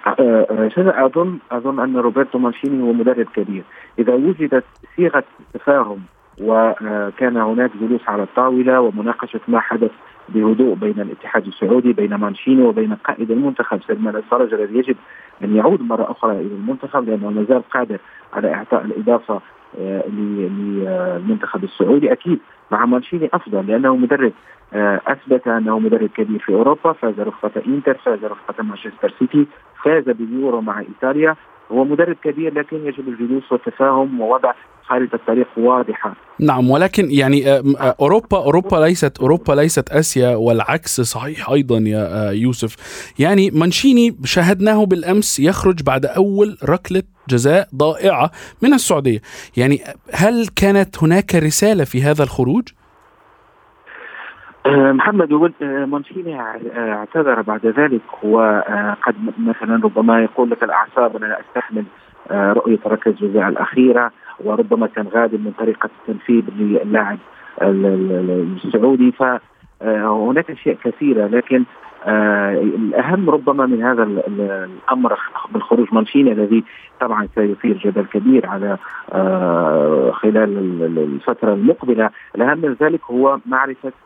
آه، 0.08 0.70
آه، 0.78 1.06
أظن 1.06 1.38
أظن 1.52 1.80
أن 1.80 1.98
روبرتو 1.98 2.38
مانشيني 2.40 2.84
هو 2.84 2.94
مدرب 2.94 3.28
كبير. 3.36 3.64
إذا 4.00 4.14
وجدت 4.14 4.64
صيغة 4.96 5.24
تفاهم 5.54 6.00
وكان 6.42 7.38
هناك 7.38 7.72
جلوس 7.82 8.02
على 8.08 8.24
الطاولة 8.24 8.82
ومناقشة 8.82 9.40
ما 9.48 9.60
حدث 9.60 9.92
بهدوء 10.30 10.76
بين 10.76 11.00
الاتحاد 11.00 11.48
السعودي 11.48 11.94
بين 11.94 12.16
مانشيني 12.16 12.64
وبين 12.64 12.94
قائد 12.96 13.32
المنتخب 13.32 13.82
سلمان 13.88 14.16
الفرج 14.16 14.54
الذي 14.54 14.78
يجب 14.78 14.96
أن 15.44 15.56
يعود 15.56 15.82
مرة 15.82 16.12
أخرى 16.12 16.32
إلى 16.32 16.54
المنتخب 16.56 17.10
لأنه 17.10 17.30
ما 17.30 17.46
زال 17.50 17.70
قادر 17.70 17.98
على 18.34 18.54
إعطاء 18.54 18.86
الإضافة 18.86 19.34
آه، 19.34 19.55
للمنتخب 20.10 21.64
السعودي. 21.64 22.12
أكيد 22.12 22.40
مع 22.72 22.86
مانشيني 22.86 23.30
أفضل 23.34 23.68
لأنه 23.68 23.96
مدرب 23.96 24.34
آه، 24.74 25.02
أثبت 25.08 25.48
أنه 25.48 25.80
مدرب 25.80 26.10
كبير 26.10 26.40
في 26.40 26.54
أوروبا. 26.54 26.94
فاز 26.94 27.20
رفقه 27.20 27.62
إنتر 27.68 27.94
فاز 27.94 28.26
رفقه 28.26 28.64
مانشستر 28.64 29.14
سيتي 29.20 29.48
فاز 29.84 30.04
باليورو 30.04 30.62
مع 30.62 30.80
إيطاليا. 30.80 31.36
هو 31.72 31.84
مدرب 31.84 32.16
كبير 32.24 32.54
لكن 32.54 32.78
يجب 32.86 33.08
الجلوس 33.08 33.52
والتفاهم 33.52 34.22
ووضع 34.22 34.54
خارطة 34.88 35.16
الطريق 35.16 35.48
واضحة. 35.58 36.16
نعم 36.40 36.70
ولكن 36.70 37.08
يعني 37.12 37.52
آه، 37.52 37.64
آه، 37.80 37.96
أوروبا 38.02 38.38
أوروبا 38.38 38.76
ليست 38.76 39.20
أوروبا 39.20 39.54
ليست 39.54 39.90
آسيا 39.90 40.36
والعكس 40.36 41.02
صحيح 41.02 41.50
أيضا 41.50 41.78
يا 41.78 42.32
يوسف. 42.32 42.76
يعني 43.20 43.52
مانشيني 43.52 44.18
شاهدناه 44.24 44.86
بالأمس 44.86 45.40
يخرج 45.40 45.84
بعد 45.84 46.06
أول 46.06 46.58
ركلة 46.70 47.04
جزاء 47.30 47.68
ضائعة 47.76 48.32
من 48.62 48.74
السعودية. 48.74 49.20
يعني 49.58 49.80
هل 50.14 50.48
كانت 50.56 51.04
هناك 51.04 51.36
رسالة 51.36 51.84
في 51.84 52.02
هذا 52.02 52.24
الخروج؟ 52.24 52.70
آه، 54.66 54.92
محمد 54.92 55.34
آه، 55.34 55.86
مونشيني 55.86 56.40
آه، 56.42 56.60
اعتذر 56.78 57.42
بعد 57.42 57.66
ذلك 57.66 58.24
وقد 58.24 59.16
مثلا 59.38 59.76
ربما 59.84 60.24
يقول 60.24 60.50
لك 60.50 60.64
الأعصاب 60.64 61.16
أنا 61.16 61.38
أستحمل 61.40 61.86
رؤية 62.32 62.80
ركلة 62.86 63.14
الجزاء 63.14 63.50
الأخيرة. 63.50 64.12
وربما 64.44 64.88
كان 64.88 65.08
غادر 65.08 65.38
من 65.38 65.52
طريقة 65.60 65.90
التنفيذ 66.00 66.44
للاعب 66.60 67.18
السعودي. 67.62 69.12
فهناك 69.12 70.52
أشياء 70.52 70.76
كثيرة 70.84 71.28
لكن 71.28 71.64
آه 72.06 72.52
الأهم 72.62 73.30
ربما 73.30 73.66
من 73.66 73.84
هذا 73.84 74.04
الأمر 74.04 75.18
بالخروج 75.52 75.88
مانشيني 75.94 76.32
الذي 76.32 76.64
طبعا 77.00 77.28
سيثير 77.36 77.78
جدل 77.78 78.06
كبير 78.06 78.46
على 78.46 78.78
آه 79.14 80.12
خلال 80.12 80.58
الفترة 80.98 81.54
المقبلة، 81.54 82.10
الأهم 82.36 82.58
من 82.58 82.76
ذلك 82.82 83.02
هو 83.12 83.40
معرفة 83.46 83.90
آه، 83.90 83.92
آه، 83.92 84.05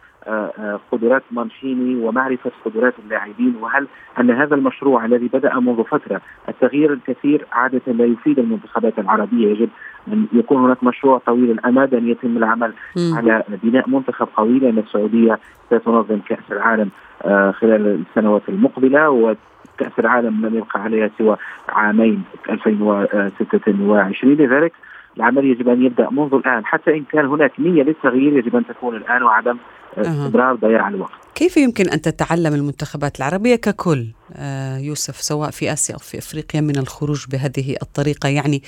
قدرات 0.91 1.23
مانشيني 1.31 1.95
ومعرفة 2.05 2.51
قدرات 2.65 2.93
اللاعبين 3.05 3.55
وهل 3.61 3.87
أن 4.19 4.31
هذا 4.31 4.55
المشروع 4.55 5.05
الذي 5.05 5.29
بدأ 5.33 5.59
منذ 5.59 5.83
فترة 5.83 6.21
التغيير 6.49 6.93
الكثير 6.93 7.45
عادة 7.51 7.81
لا 7.87 8.05
يفيد 8.05 8.39
المنتخبات 8.39 8.99
العربية 8.99 9.47
يجب 9.47 9.69
أن 10.07 10.27
يكون 10.33 10.63
هناك 10.63 10.83
مشروع 10.83 11.17
طويل 11.17 11.51
الأمد 11.51 11.93
أن 11.93 12.07
يتم 12.09 12.37
العمل 12.37 12.73
م. 12.97 13.13
على 13.17 13.43
بناء 13.63 13.89
منتخب 13.89 14.27
قوي 14.37 14.59
لأن 14.59 14.77
السعودية 14.77 15.39
ستنظم 15.67 16.19
كأس 16.19 16.51
العالم 16.51 16.89
آه، 17.25 17.51
خلال 17.51 18.03
السنوات 18.09 18.41
المقبلة 18.49 19.09
وكأس 19.09 19.99
العالم 19.99 20.45
لم 20.45 20.55
يبقى 20.55 20.81
عليها 20.81 21.09
سوى 21.17 21.37
عامين 21.69 22.23
2026 22.49 24.33
لذلك 24.33 24.73
العمل 25.17 25.45
يجب 25.45 25.69
أن 25.69 25.85
يبدأ 25.85 26.09
منذ 26.09 26.33
الآن. 26.33 26.65
حتى 26.65 26.91
إن 26.91 27.03
كان 27.11 27.25
هناك 27.25 27.51
نية 27.59 27.83
للتغيير 27.83 28.37
يجب 28.37 28.55
أن 28.55 28.65
تكون 28.67 28.95
الآن 28.95 29.23
وعدم 29.23 29.57
استمرار 29.97 30.55
ضياع 30.55 30.87
الوقت. 30.87 31.11
كيف 31.35 31.57
يمكن 31.57 31.89
أن 31.89 32.01
تتعلم 32.01 32.53
المنتخبات 32.53 33.17
العربية 33.17 33.55
ككل؟ 33.55 34.05
آه، 34.33 34.77
يوسف 34.77 35.15
سواء 35.15 35.49
في 35.49 35.73
آسيا 35.73 35.95
أو 35.95 35.99
في 35.99 36.17
أفريقيا 36.17 36.61
من 36.61 36.77
الخروج 36.77 37.25
بهذه 37.31 37.75
الطريقة؟ 37.81 38.29
يعني 38.29 38.61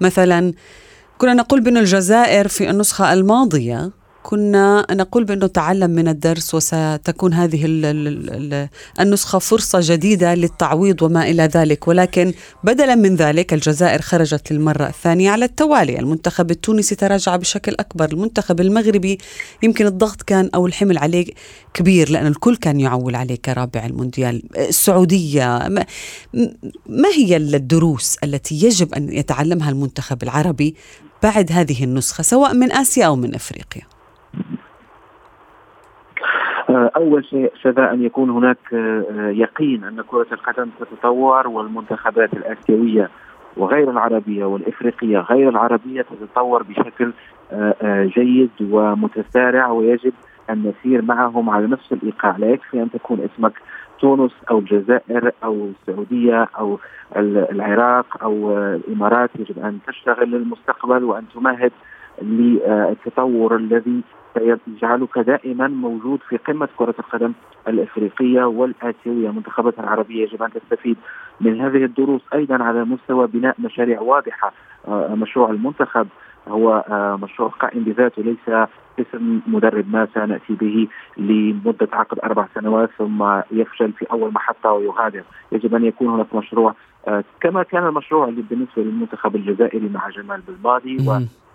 مثلا 0.00 0.52
كنا 1.18 1.34
نقول 1.34 1.60
بأن 1.60 1.76
الجزائر 1.76 2.48
في 2.48 2.70
النسخة 2.70 3.12
الماضية 3.12 3.90
كنا 4.28 4.86
نقول 4.90 5.24
بأنه 5.24 5.46
تعلم 5.46 5.90
من 5.90 6.08
الدرس 6.08 6.54
وستكون 6.54 7.34
هذه 7.34 7.64
النسخة 9.00 9.38
فرصة 9.38 9.78
جديدة 9.82 10.34
للتعويض 10.34 11.02
وما 11.02 11.30
إلى 11.30 11.42
ذلك. 11.42 11.88
ولكن 11.88 12.32
بدلا 12.64 12.94
من 12.94 13.16
ذلك 13.16 13.54
الجزائر 13.54 14.02
خرجت 14.02 14.52
للمرة 14.52 14.86
الثانية 14.86 15.30
على 15.30 15.44
التوالي. 15.44 15.98
المنتخب 15.98 16.50
التونسي 16.50 16.94
تراجع 16.94 17.36
بشكل 17.36 17.74
أكبر. 17.80 18.12
المنتخب 18.12 18.60
المغربي 18.60 19.18
يمكن 19.62 19.86
الضغط 19.86 20.22
كان 20.22 20.50
أو 20.54 20.66
الحمل 20.66 20.98
عليه 20.98 21.26
كبير 21.74 22.10
لأن 22.10 22.26
الكل 22.26 22.56
كان 22.56 22.80
يعول 22.80 23.14
عليه 23.14 23.36
كرابع 23.36 23.86
المونديال. 23.86 24.42
السعودية 24.56 25.68
ما 26.86 27.08
هي 27.16 27.36
الدروس 27.36 28.16
التي 28.24 28.54
يجب 28.54 28.94
أن 28.94 29.12
يتعلمها 29.12 29.70
المنتخب 29.70 30.22
العربي 30.22 30.74
بعد 31.22 31.52
هذه 31.52 31.84
النسخة 31.84 32.22
سواء 32.22 32.54
من 32.54 32.72
آسيا 32.72 33.06
أو 33.06 33.16
من 33.16 33.34
أفريقيا؟ 33.34 33.95
آه، 36.76 36.90
أول 36.96 37.24
شيء 37.24 37.52
شذا 37.62 37.92
أن 37.92 38.02
يكون 38.02 38.30
هناك 38.30 38.58
آه، 38.72 39.30
يقين 39.30 39.84
أن 39.84 40.02
كرة 40.06 40.26
القدم 40.32 40.68
تتطور 40.80 41.48
والمنتخبات 41.48 42.32
الآسيوية 42.34 43.10
وغير 43.56 43.90
العربية 43.90 44.44
والإفريقية 44.44 45.18
غير 45.18 45.48
العربية 45.48 46.02
تتطور 46.02 46.62
بشكل 46.62 47.12
آه، 47.52 48.04
جيد 48.04 48.50
ومتسارع 48.60 49.70
ويجب 49.70 50.12
أن 50.50 50.72
نسير 50.72 51.02
معهم 51.02 51.50
على 51.50 51.66
نفس 51.66 51.92
الإيقاع، 51.92 52.36
لا 52.36 52.46
يكفي 52.46 52.82
أن 52.82 52.90
تكون 52.90 53.20
اسمك 53.20 53.52
تونس 54.00 54.32
أو 54.50 54.58
الجزائر 54.58 55.32
أو 55.44 55.68
السعودية 55.80 56.48
أو 56.58 56.78
العراق 57.16 58.22
أو 58.22 58.58
الإمارات، 58.58 59.30
يجب 59.38 59.58
أن 59.58 59.78
تشتغل 59.86 60.30
للمستقبل 60.30 61.04
وأن 61.04 61.24
تمهد 61.34 61.72
للتطور 62.22 63.56
الذي 63.56 64.02
سيجعلك 64.36 65.18
دائما 65.18 65.68
موجود 65.68 66.20
في 66.28 66.36
قمة 66.36 66.68
كرة 66.76 66.94
القدم 66.98 67.32
الإفريقية 67.68 68.44
والآسيوية، 68.44 69.28
المنتخبات 69.28 69.78
العربية 69.78 70.22
يجب 70.22 70.42
أن 70.42 70.50
تستفيد 70.52 70.96
من 71.40 71.60
هذه 71.60 71.84
الدروس 71.84 72.20
أيضا 72.34 72.64
على 72.64 72.84
مستوى 72.84 73.26
بناء 73.26 73.54
مشاريع 73.58 74.00
واضحة، 74.00 74.52
آه، 74.88 75.14
مشروع 75.14 75.50
المنتخب 75.50 76.06
هو 76.48 76.84
آه، 76.88 77.18
مشروع 77.22 77.48
قائم 77.48 77.84
بذاته 77.84 78.22
ليس 78.22 78.68
اسم 79.00 79.40
مدرب 79.46 79.92
ما 79.92 80.08
سنأتي 80.14 80.54
به 80.54 80.88
لمدة 81.16 81.88
عقد 81.92 82.18
أربع 82.18 82.46
سنوات 82.54 82.90
ثم 82.98 83.40
يفشل 83.50 83.92
في 83.92 84.06
أول 84.12 84.32
محطة 84.32 84.72
ويغادر، 84.72 85.22
يجب 85.52 85.74
أن 85.74 85.84
يكون 85.84 86.08
هناك 86.08 86.34
مشروع 86.34 86.74
آه، 87.08 87.24
كما 87.40 87.62
كان 87.62 87.86
المشروع 87.86 88.26
بالنسبة 88.26 88.82
للمنتخب 88.82 89.36
الجزائري 89.36 89.88
مع 89.88 90.08
جمال 90.08 90.40
بالماضي 90.40 90.96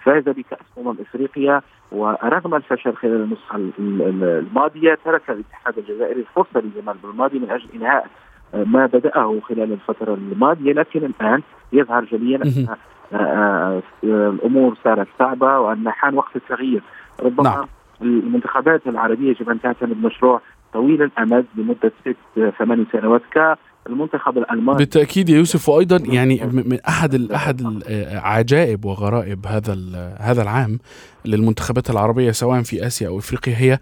فاز 0.03 0.23
بكأس 0.23 0.65
أمم 0.77 0.95
إفريقيا 1.01 1.61
ورغم 1.91 2.55
الفشل 2.55 2.95
خلال 2.95 3.21
النسخة 3.21 3.55
الماضية 3.79 4.97
ترك 5.05 5.29
الاتحاد 5.29 5.77
الجزائري 5.77 6.19
الفرصة 6.19 6.59
لجمال 6.59 6.97
بالماضي 7.03 7.39
من 7.39 7.49
أجل 7.49 7.67
إنهاء 7.75 8.07
ما 8.53 8.85
بدأه 8.85 9.39
خلال 9.43 9.71
الفترة 9.73 10.13
الماضية 10.13 10.73
لكن 10.73 11.05
الآن 11.05 11.41
يظهر 11.73 12.03
جليا 12.03 12.37
أن 12.37 12.67
آه، 13.13 13.17
آه، 13.17 13.81
الأمور 14.03 14.77
صارت 14.83 15.07
صعبة 15.19 15.59
وأن 15.59 15.89
حان 15.89 16.15
وقت 16.15 16.35
التغيير 16.35 16.81
ربما 17.21 17.49
نعم. 17.49 17.67
المنتخبات 18.01 18.87
العربية 18.87 19.29
يجب 19.29 19.49
أن 19.49 19.61
تعتمد 19.61 20.05
مشروع 20.05 20.41
طويل 20.73 21.03
الأمد 21.03 21.45
لمدة 21.55 21.91
ست 22.01 22.51
ثمان 22.59 22.85
سنوات 22.91 23.21
ك 23.21 23.57
المنتخب 23.87 24.37
الألماني. 24.37 24.77
بالتأكيد 24.77 25.29
يا 25.29 25.37
يوسف 25.37 25.69
وأيضا 25.69 25.97
يعني 26.05 26.43
من 26.45 26.79
أحد 26.87 27.31
أحد 27.31 27.61
العجائب 27.87 28.85
وغرائب 28.85 29.47
هذا 29.47 29.73
هذا 30.19 30.41
العام 30.41 30.79
للمنتخبات 31.25 31.89
العربية 31.89 32.31
سواء 32.31 32.61
في 32.61 32.87
آسيا 32.87 33.07
أو 33.07 33.17
إفريقيا 33.17 33.55
هي 33.57 33.79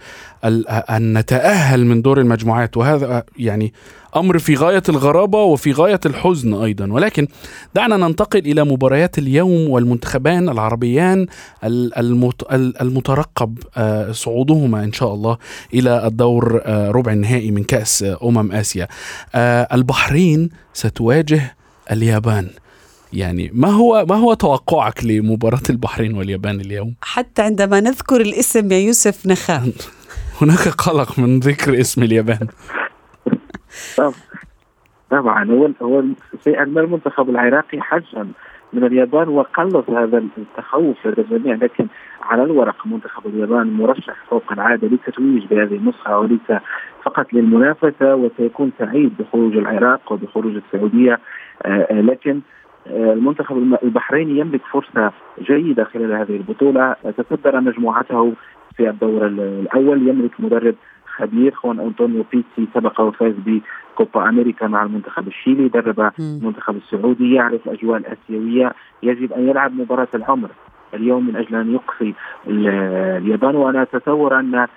أن 0.89 1.17
نتأهل 1.17 1.85
من 1.85 2.01
دور 2.01 2.19
المجموعات. 2.19 2.77
وهذا 2.77 3.23
يعني 3.37 3.73
أمر 4.15 4.39
في 4.39 4.55
غاية 4.55 4.83
الغرابة 4.89 5.43
وفي 5.43 5.71
غاية 5.71 5.99
الحزن 6.05 6.53
أيضا. 6.53 6.93
ولكن 6.93 7.27
دعنا 7.75 7.97
ننتقل 7.97 8.39
إلى 8.39 8.63
مباريات 8.63 9.17
اليوم 9.17 9.69
والمنتخبان 9.69 10.49
العربيان 10.49 11.27
المترقب 12.81 13.57
آه، 13.77 14.11
صعودهما 14.11 14.83
إن 14.83 14.93
شاء 14.93 15.13
الله 15.13 15.37
إلى 15.73 16.07
الدور 16.07 16.61
آه، 16.65 16.91
ربع 16.91 17.11
النهائي 17.11 17.51
من 17.51 17.63
كأس 17.63 18.05
أمم 18.23 18.51
آسيا. 18.51 18.87
آه، 19.35 19.67
البحرين 19.73 20.49
ستواجه 20.73 21.55
اليابان. 21.91 22.49
يعني 23.13 23.51
ما 23.53 23.69
هو 23.69 24.05
ما 24.09 24.15
هو 24.15 24.33
توقعك 24.33 25.05
لمباراة 25.05 25.61
البحرين 25.69 26.17
واليابان 26.17 26.61
اليوم؟ 26.61 26.95
حتى 27.01 27.41
عندما 27.41 27.79
نذكر 27.79 28.21
الاسم 28.21 28.71
يا 28.71 28.77
يوسف 28.77 29.27
نخاف. 29.27 29.91
هناك 30.41 30.67
قلق 30.67 31.19
من 31.19 31.39
ذكر 31.39 31.81
اسم 31.81 32.03
اليابان. 32.03 32.47
طبعا 35.11 35.51
هو 35.51 35.69
هو 35.81 35.99
أن 36.47 36.77
المنتخب 36.77 37.29
العراقي 37.29 37.81
حجم 37.81 38.27
من 38.73 38.83
اليابان 38.83 39.27
وقلص 39.27 39.89
هذا 39.89 40.23
التخوف 40.37 41.07
لدى 41.07 41.21
الجميع 41.21 41.55
لكن 41.55 41.87
على 42.21 42.43
الورق 42.43 42.87
منتخب 42.87 43.25
اليابان 43.25 43.73
مرشح 43.73 44.15
فوق 44.29 44.51
العادة 44.51 44.87
للتتويج 44.87 45.45
بهذه 45.45 45.75
النسخة 45.75 46.19
وليس 46.19 46.61
فقط 47.03 47.33
للمنافسة 47.33 48.15
وسيكون 48.15 48.71
سعيد 48.79 49.13
بخروج 49.19 49.57
العراق 49.57 50.11
وبخروج 50.11 50.55
السعودية. 50.55 51.19
آه، 51.65 51.87
آه، 51.91 52.01
لكن 52.01 52.41
آه، 52.87 53.13
المنتخب 53.13 53.77
البحريني 53.83 54.39
يملك 54.39 54.61
فرصة 54.71 55.11
جيدة 55.41 55.83
خلال 55.83 56.13
هذه 56.13 56.35
البطولة. 56.35 56.95
تصدر 57.17 57.61
مجموعته 57.61 58.33
في 58.77 58.89
الدور 58.89 59.27
الأول 59.27 60.07
يملك 60.07 60.31
مدرب 60.39 60.75
خبير 61.19 61.53
خوان 61.55 61.79
أنطونيو 61.79 62.25
بيتسي 62.31 62.67
سبق 62.73 63.01
وفاز 63.01 63.33
بكوبا 63.45 64.29
أمريكا 64.29 64.67
مع 64.67 64.83
المنتخب 64.83 65.27
الشيلي 65.27 65.67
درب 65.67 66.11
المنتخب 66.19 66.75
السعودي 66.75 67.33
يعرف 67.33 67.67
الاجواء 67.67 67.97
الآسيوية 67.97 68.73
يجب 69.03 69.33
أن 69.33 69.49
يلعب 69.49 69.73
مباراة 69.73 70.07
العمر. 70.15 70.49
اليوم 70.93 71.27
من 71.27 71.35
أجل 71.35 71.55
أن 71.55 71.73
يقصي 71.73 72.13
اليابان 72.47 73.55
وأنا 73.55 73.81
أتصور 73.81 74.39
أن 74.39 74.67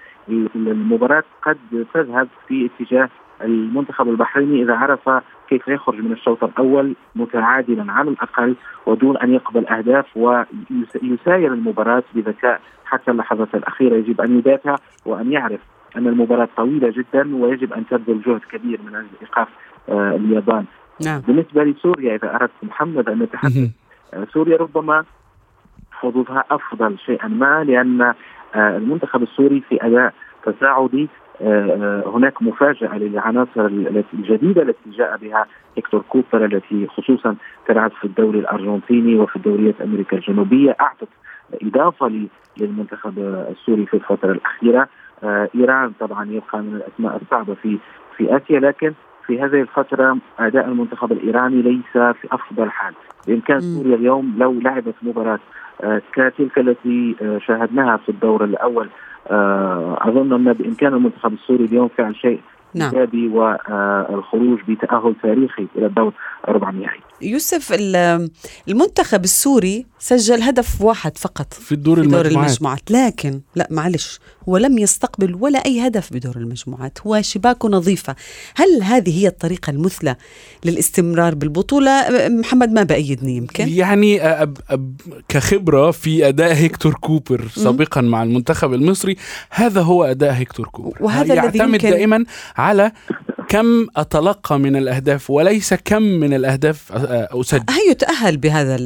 المباراة 0.57 1.25
قد 1.43 1.59
تذهب 1.95 2.29
في 2.49 2.67
اتجاه 2.67 3.09
المنتخب 3.43 4.09
البحريني 4.09 4.63
إذا 4.63 4.75
عرف 4.75 5.11
كيف 5.49 5.69
يخرج 5.69 6.01
من 6.01 6.13
الشوط 6.13 6.45
الأول 6.45 6.95
متعادلا 7.17 7.93
على 7.93 8.11
الأقل 8.11 8.55
ودون 8.87 9.17
أن 9.17 9.33
يقبل 9.33 9.67
أهداف 9.67 10.17
ويساير 10.17 11.53
المباراة 11.53 12.03
بذكاء 12.15 12.61
حتى 12.85 13.11
اللحظات 13.11 13.55
الأخيرة. 13.55 13.95
يجب 13.95 14.21
أن 14.21 14.39
يدافع 14.39 14.77
وأن 15.07 15.33
يعرف 15.33 15.61
أن 15.97 16.07
المباراة 16.07 16.49
طويلة 16.57 16.91
جدا 16.91 17.37
ويجب 17.37 17.73
أن 17.73 17.87
تبذل 17.87 18.23
جهد 18.27 18.41
كبير 18.51 18.81
من 18.87 18.95
أجل 18.95 19.07
إيقاف 19.23 19.49
آه 19.89 20.17
اليابان. 20.17 20.65
نعم. 21.05 21.21
بالنسبة 21.21 21.65
لسوريا 21.65 22.15
إذا 22.15 22.35
أردت 22.35 22.53
محمد 22.63 23.09
أن 23.09 23.19
نتحدث 23.19 23.71
آه 24.15 24.27
سوريا 24.33 24.57
ربما 24.57 25.05
حظوظها 25.93 26.45
أفضل 26.51 26.99
شيئا 26.99 27.29
ما 27.29 27.65
لأن 27.65 28.01
آه 28.03 28.15
المنتخب 28.55 29.23
السوري 29.23 29.61
في 29.69 29.87
أداء 29.87 30.15
تصاعدي 30.45 31.09
هناك 32.07 32.43
مفاجأة 32.43 32.99
للعناصر 32.99 33.67
الجديدة 34.15 34.63
التي 34.63 34.91
جاء 34.91 35.17
بها 35.17 35.47
هيكتور 35.77 36.03
كوبر 36.09 36.45
التي 36.45 36.87
خصوصا 36.87 37.37
تلعب 37.69 37.91
في 37.91 38.05
الدوري 38.05 38.39
الأرجنتيني 38.39 39.15
وفي 39.21 39.37
الدوريات 39.37 39.81
أمريكا 39.81 40.17
الجنوبية 40.17 40.77
أعطت 40.81 41.09
إضافة 41.63 42.27
للمنتخب 42.57 43.19
السوري 43.51 43.87
في 43.87 43.95
الفترة 43.95 44.33
الأخيرة 44.33 44.89
إيران 45.25 45.93
طبعا 46.01 46.31
يبقى 46.31 46.59
من 46.59 46.77
الأسماء 46.77 47.21
الصعبة 47.23 47.55
في 47.55 47.79
في 48.17 48.37
آسيا 48.37 48.61
لكن 48.61 48.93
في 49.27 49.41
هذه 49.41 49.61
الفترة 49.61 50.19
أداء 50.39 50.69
المنتخب 50.69 51.13
الإيراني 51.13 51.63
ليس 51.63 51.93
في 51.93 52.29
أفضل 52.33 52.71
حال 52.71 52.95
بإمكان 53.27 53.61
سوريا 53.61 53.97
اليوم 53.97 54.35
لو 54.39 54.53
لعبت 54.53 54.95
مباراة 55.03 55.39
آه، 55.83 56.03
كتلك 56.13 56.59
التي 56.59 57.17
آه، 57.23 57.39
شاهدناها 57.39 57.97
في 57.97 58.09
الدور 58.09 58.45
الأول 58.45 58.89
آه، 59.31 59.99
أظن 60.01 60.33
أن 60.33 60.53
بإمكان 60.53 60.95
المنتخب 60.95 61.33
السوري 61.33 61.65
اليوم 61.65 61.89
فعل 61.89 62.17
شيء. 62.17 62.41
ايجابي 62.77 63.29
والخروج 63.29 64.59
بتأهل 64.69 65.15
تاريخي 65.23 65.67
إلى 65.77 65.87
الدور 65.87 66.15
ربع 66.49 66.71
النهائي. 66.71 67.01
يوسف 67.23 67.77
المنتخب 68.69 69.25
السوري 69.25 69.87
سجل 69.99 70.43
هدف 70.43 70.83
واحد 70.83 71.19
فقط 71.19 71.55
في 71.55 71.73
الدور 71.73 72.03
في 72.03 72.09
دور 72.09 72.27
المجموعات. 72.27 72.91
لكن 72.91 73.41
لا 73.55 73.69
معلش 73.71 74.21
هو 74.49 74.57
لم 74.57 74.79
يستقبل 74.79 75.35
ولا 75.41 75.59
أي 75.59 75.87
هدف 75.87 76.13
بدور 76.13 76.37
المجموعات 76.37 76.99
هو 77.07 77.23
شباكه 77.23 77.69
نظيفة. 77.69 78.17
هل 78.57 78.83
هذه 78.83 79.23
هي 79.23 79.27
الطريقة 79.29 79.71
المثلى 79.71 80.17
للاستمرار 80.65 81.35
بالبطولة؟ 81.35 82.05
محمد 82.29 82.73
ما 82.73 82.83
بأيدني 82.83 83.37
يمكن؟ 83.37 83.69
يعني 83.69 84.23
أب 84.23 84.57
أب 84.71 85.01
كخبرة 85.29 85.91
في 85.91 86.29
أداء 86.29 86.55
هيكتور 86.55 86.95
كوبر 86.95 87.49
سابقا 87.49 88.01
مع 88.01 88.23
المنتخب 88.23 88.73
المصري 88.73 89.17
هذا 89.51 89.81
هو 89.81 90.05
أداء 90.05 90.33
هيكتور 90.33 90.67
كوبر. 90.67 90.97
وهذا 91.01 91.35
يعتمد 91.35 91.55
الذي 91.55 91.73
يمكن 91.73 91.91
دائما 91.91 92.25
على 92.63 92.93
كم 93.49 93.87
أتلقى 93.97 94.59
من 94.59 94.77
الأهداف 94.77 95.31
وليس 95.31 95.75
كم 95.75 96.03
من 96.03 96.35
الأهداف 96.35 96.93
أسجل. 96.93 97.65
هي 97.71 97.95
تأهل 97.95 98.37
بهذا 98.37 98.77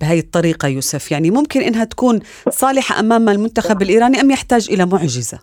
بهذه 0.00 0.18
الطريقة 0.18 0.68
يوسف. 0.68 1.12
يعني 1.12 1.30
ممكن 1.30 1.60
إنها 1.60 1.84
تكون 1.84 2.20
صالحة 2.48 3.00
أمام 3.00 3.28
المنتخب 3.28 3.82
الإيراني 3.82 4.20
أم 4.20 4.30
يحتاج 4.30 4.68
إلى 4.70 4.86
معجزة؟ 4.86 5.38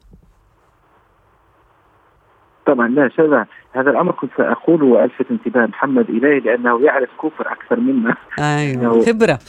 طبعا 2.66 2.88
لا 2.88 3.10
شبه 3.18 3.46
هذا 3.76 3.90
الأمر 3.90 4.12
كنت 4.12 4.32
سأقوله 4.38 4.86
وألفت 4.86 5.26
انتباه 5.32 5.66
محمد 5.66 6.10
إليه 6.10 6.40
لأنه 6.40 6.82
يعرف 6.86 7.10
كوبر 7.18 7.52
أكثر 7.52 7.80
منا 7.80 8.16
أيوه 8.40 9.06
خبرة. 9.06 9.40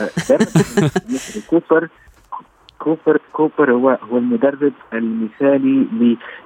كوبر 1.50 1.88
كوبر 2.78 3.20
كوبر 3.32 3.72
هو 3.72 3.98
هو 4.10 4.18
المدرب 4.18 4.72
المثالي 4.92 5.86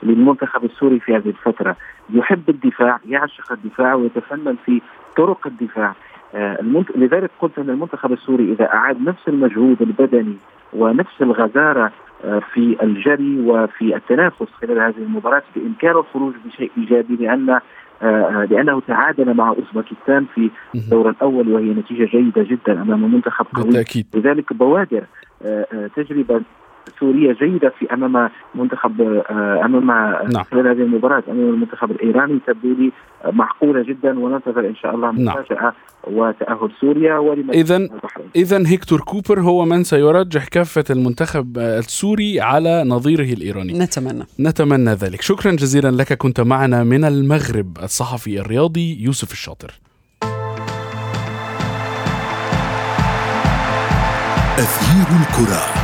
للمنتخب 0.03 0.65
السوري 0.65 1.01
في 1.01 1.17
هذه 1.17 1.29
الفترة. 1.29 1.77
يحب 2.11 2.43
الدفاع 2.49 2.99
يعشق 3.09 3.53
الدفاع 3.53 3.95
ويتفنن 3.95 4.57
في 4.67 4.81
طرق 5.17 5.47
الدفاع. 5.47 5.95
آه 6.35 6.61
لذلك 6.97 7.31
قلت 7.41 7.59
أن 7.59 7.71
المنتخب 7.71 8.13
السوري 8.13 8.53
إذا 8.53 8.65
أعاد 8.75 9.03
نفس 9.03 9.29
المجهود 9.29 9.83
البدني 9.83 10.37
ونفس 10.73 11.23
الغزارة 11.23 11.93
آه 12.25 12.39
في 12.55 12.77
الجري 12.83 13.41
وفي 13.41 13.97
التنافس 13.97 14.47
خلال 14.61 14.79
هذه 14.79 14.99
المباراة 14.99 15.43
بامكانه 15.57 15.99
الخروج 15.99 16.35
بشيء 16.47 16.71
إيجابي 16.79 17.17
لأن 17.17 17.61
آه, 18.03 18.45
لأنه 18.51 18.81
تعادل 18.81 19.35
مع 19.35 19.49
أوزبكستان 19.49 20.27
في 20.35 20.51
الدور 20.75 21.11
الأول 21.11 21.49
وهي 21.53 21.65
نتيجة 21.65 22.05
جيدة 22.05 22.43
جدا 22.43 22.83
أمام 22.83 23.15
منتخب 23.15 23.47
قوي. 23.55 23.65
بالتأكيد. 23.65 24.07
لذلك 24.15 24.53
بوادر 24.53 25.05
تجربة 25.97 26.41
سورية 27.01 27.33
جيدة 27.33 27.73
في 27.79 27.95
أمام 27.95 28.31
منتخب 28.55 29.01
آه، 29.01 29.65
أمام 29.65 29.87
نعم. 30.33 30.45
خلال 30.45 30.67
هذه 30.67 30.83
المباراة 30.83 31.23
أمام 31.29 31.49
المنتخب 31.49 31.91
الإيراني 31.91 32.41
تبدو 32.47 32.69
لي 32.69 32.93
معقولة 33.25 33.83
جدا 33.83 34.19
وننتظر 34.19 34.67
إن 34.69 34.77
شاء 34.77 34.95
الله 34.95 35.13
نعم. 35.13 35.25
مفاجأة 35.25 35.63
نعم. 35.63 35.73
وتأهل 36.07 36.71
سوريا 36.81 37.35
اذا 37.55 37.89
اذا 38.37 38.63
هيكتور 38.67 39.01
كوبر 39.01 39.41
هو 39.41 39.65
من 39.65 39.85
سيرجح 39.85 40.49
كافة 40.49 40.85
المنتخب 40.91 41.59
السوري 41.59 42.41
على 42.41 42.85
نظيره 42.85 43.33
الإيراني 43.33 43.79
نتمنى 43.79 44.25
نتمنى 44.41 44.91
ذلك 44.91 45.23
شكرا 45.23 45.53
جزيلا 45.53 45.91
لك 45.91 46.13
كنت 46.13 46.41
معنا 46.41 46.85
من 46.85 47.05
المغرب 47.05 47.79
الصحفي 47.83 48.41
الرياضي 48.41 49.05
يوسف 49.05 49.33
الشاطر 49.33 49.90
أثير 54.59 55.07
الكرة. 55.21 55.80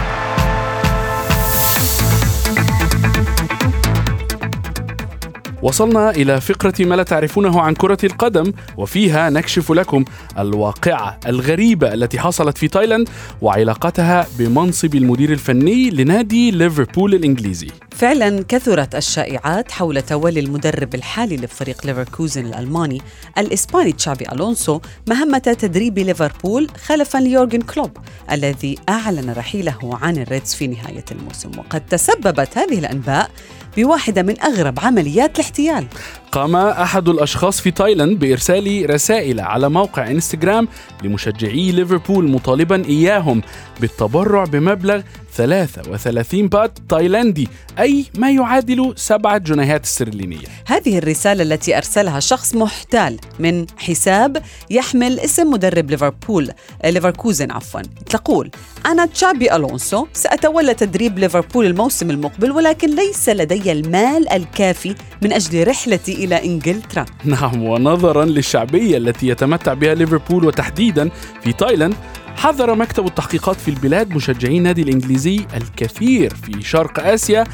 وصلنا 5.66 6.10
إلى 6.10 6.40
فقرة 6.40 6.74
ما 6.80 6.94
لا 6.94 7.02
تعرفونه 7.02 7.60
عن 7.60 7.74
كرة 7.74 7.98
القدم 8.04 8.52
وفيها 8.76 9.30
نكشف 9.30 9.72
لكم 9.72 10.04
الواقعة 10.38 11.20
الغريبة 11.26 11.94
التي 11.94 12.18
حصلت 12.18 12.58
في 12.58 12.68
تايلاند 12.68 13.08
وعلاقتها 13.42 14.26
بمنصب 14.38 14.94
المدير 14.94 15.32
الفني 15.32 15.90
لنادي 15.90 16.50
ليفربول 16.50 17.14
الإنجليزي. 17.14 17.68
فعلا 17.90 18.44
كثرت 18.48 18.94
الشائعات 18.94 19.72
حول 19.72 20.02
تولي 20.02 20.40
المدرب 20.40 20.94
الحالي 20.94 21.36
لفريق 21.36 21.86
ليفركوزن 21.86 22.46
الألماني 22.46 23.00
الإسباني 23.38 23.92
تشابي 23.92 24.24
ألونسو 24.32 24.80
مهمة 25.08 25.38
تدريب 25.38 25.98
ليفربول 25.98 26.68
خلفا 26.86 27.18
ليورجن 27.18 27.60
كلوب 27.60 27.90
الذي 28.32 28.78
أعلن 28.88 29.30
رحيله 29.30 29.78
عن 30.02 30.16
الريدز 30.16 30.54
في 30.54 30.66
نهاية 30.66 31.04
الموسم. 31.12 31.50
وقد 31.58 31.86
تسببت 31.86 32.58
هذه 32.58 32.78
الأنباء 32.78 33.30
بواحدة 33.76 34.22
من 34.22 34.40
أغرب 34.40 34.80
عمليات 34.80 35.38
الاحتيال. 35.38 35.86
قام 36.32 36.56
أحد 36.56 37.08
الأشخاص 37.08 37.60
في 37.60 37.70
تايلاند 37.70 38.18
بإرسال 38.18 38.90
رسائل 38.90 39.40
على 39.40 39.68
موقع 39.68 40.10
إنستغرام 40.10 40.68
لمشجعي 41.04 41.72
ليفربول 41.72 42.28
مطالبا 42.30 42.84
إياهم 42.84 43.42
بالتبرع 43.80 44.44
بمبلغ 44.44 45.00
33 45.36 46.48
بات 46.48 46.78
تايلاندي 46.88 47.48
أي 47.78 48.04
ما 48.18 48.30
يعادل 48.30 48.92
سبعة 48.96 49.38
جنيهات 49.38 49.84
استرلينية. 49.84 50.46
هذه 50.66 50.98
الرسالة 50.98 51.42
التي 51.42 51.76
أرسلها 51.76 52.20
شخص 52.20 52.54
محتال 52.54 53.16
من 53.38 53.66
حساب 53.78 54.42
يحمل 54.70 55.20
اسم 55.20 55.50
مدرب 55.50 55.90
ليفربول 55.90 56.50
ليفركوزن 56.84 57.50
عفوا. 57.50 57.80
تقول 58.10 58.50
أنا 58.86 59.06
تشابي 59.06 59.56
ألونسو 59.56 60.06
سأتولى 60.12 60.74
تدريب 60.74 61.18
ليفربول 61.18 61.66
الموسم 61.66 62.10
المقبل 62.10 62.50
ولكن 62.50 62.96
ليس 62.96 63.28
لدي 63.28 63.72
المال 63.72 64.28
الكافي 64.32 64.94
من 65.22 65.32
أجل 65.32 65.68
رحلتي 65.68 66.24
إلى 66.26 66.44
إنجلترا. 66.44 67.04
نعم 67.24 67.62
ونظرا 67.62 68.24
للشعبية 68.24 68.96
التي 68.96 69.28
يتمتع 69.28 69.74
بها 69.74 69.94
ليفربول 69.94 70.44
وتحديدا 70.44 71.10
في 71.42 71.52
تايلاند 71.52 71.94
حذر 72.36 72.74
مكتب 72.74 73.06
التحقيقات 73.06 73.56
في 73.56 73.68
البلاد 73.68 74.10
مشجعي 74.10 74.58
النادي 74.58 74.82
الإنجليزي 74.82 75.46
الكثير 75.56 76.34
في 76.34 76.62
شرق 76.62 77.06
آسيا 77.06 77.44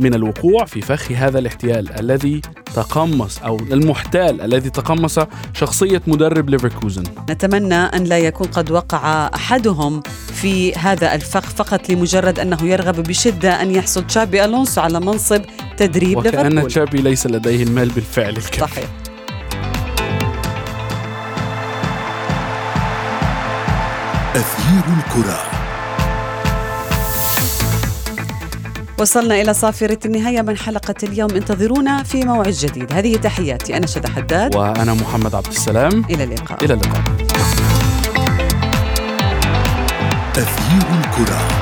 من 0.00 0.14
الوقوع 0.14 0.64
في 0.64 0.80
فخ 0.80 1.12
هذا 1.12 1.38
الاحتيال 1.38 2.00
الذي 2.00 2.40
تقمص 2.74 3.38
أو 3.38 3.56
المحتال 3.56 4.40
الذي 4.40 4.70
تقمص 4.70 5.18
شخصية 5.54 6.02
مدرب 6.06 6.50
ليفركوزن. 6.50 7.02
نتمنى 7.30 7.74
أن 7.74 8.04
لا 8.04 8.18
يكون 8.18 8.46
قد 8.46 8.70
وقع 8.70 9.30
أحدهم 9.34 10.02
في 10.32 10.74
هذا 10.74 11.14
الفخ 11.14 11.50
فقط 11.50 11.90
لمجرد 11.90 12.38
أنه 12.38 12.62
يرغب 12.62 13.02
بشدة 13.02 13.62
أن 13.62 13.70
يحصل 13.70 14.06
تشابي 14.06 14.44
ألونسو 14.44 14.80
على 14.80 15.00
منصب 15.00 15.42
تدريب 15.76 16.18
وكأن 16.18 16.30
ليفربول. 16.30 16.58
وكأن 16.58 16.68
تشابي 16.68 16.98
ليس 16.98 17.26
لديه 17.26 17.62
المال 17.62 17.88
بالفعل 17.88 18.28
الكافي. 18.36 18.60
صحيح. 18.60 18.88
أثير 24.34 24.82
الكرة. 24.98 25.38
وصلنا 28.98 29.40
إلى 29.40 29.54
صافرة 29.54 29.98
النهاية 30.04 30.42
من 30.42 30.56
حلقة 30.56 30.94
اليوم. 31.02 31.30
انتظرونا 31.30 32.02
في 32.02 32.24
موعد 32.24 32.48
جديد. 32.48 32.92
هذه 32.92 33.16
تحياتي. 33.16 33.76
أنا 33.76 33.86
شد 33.86 34.06
حداد. 34.06 34.56
وأنا 34.56 34.94
محمد 34.94 35.34
عبد 35.34 35.46
السلام. 35.46 36.04
إلى 36.10 36.24
اللقاء. 36.24 36.64
إلى 36.64 36.74
اللقاء. 36.74 37.02
أثير 40.36 40.86
الكرة. 40.98 41.53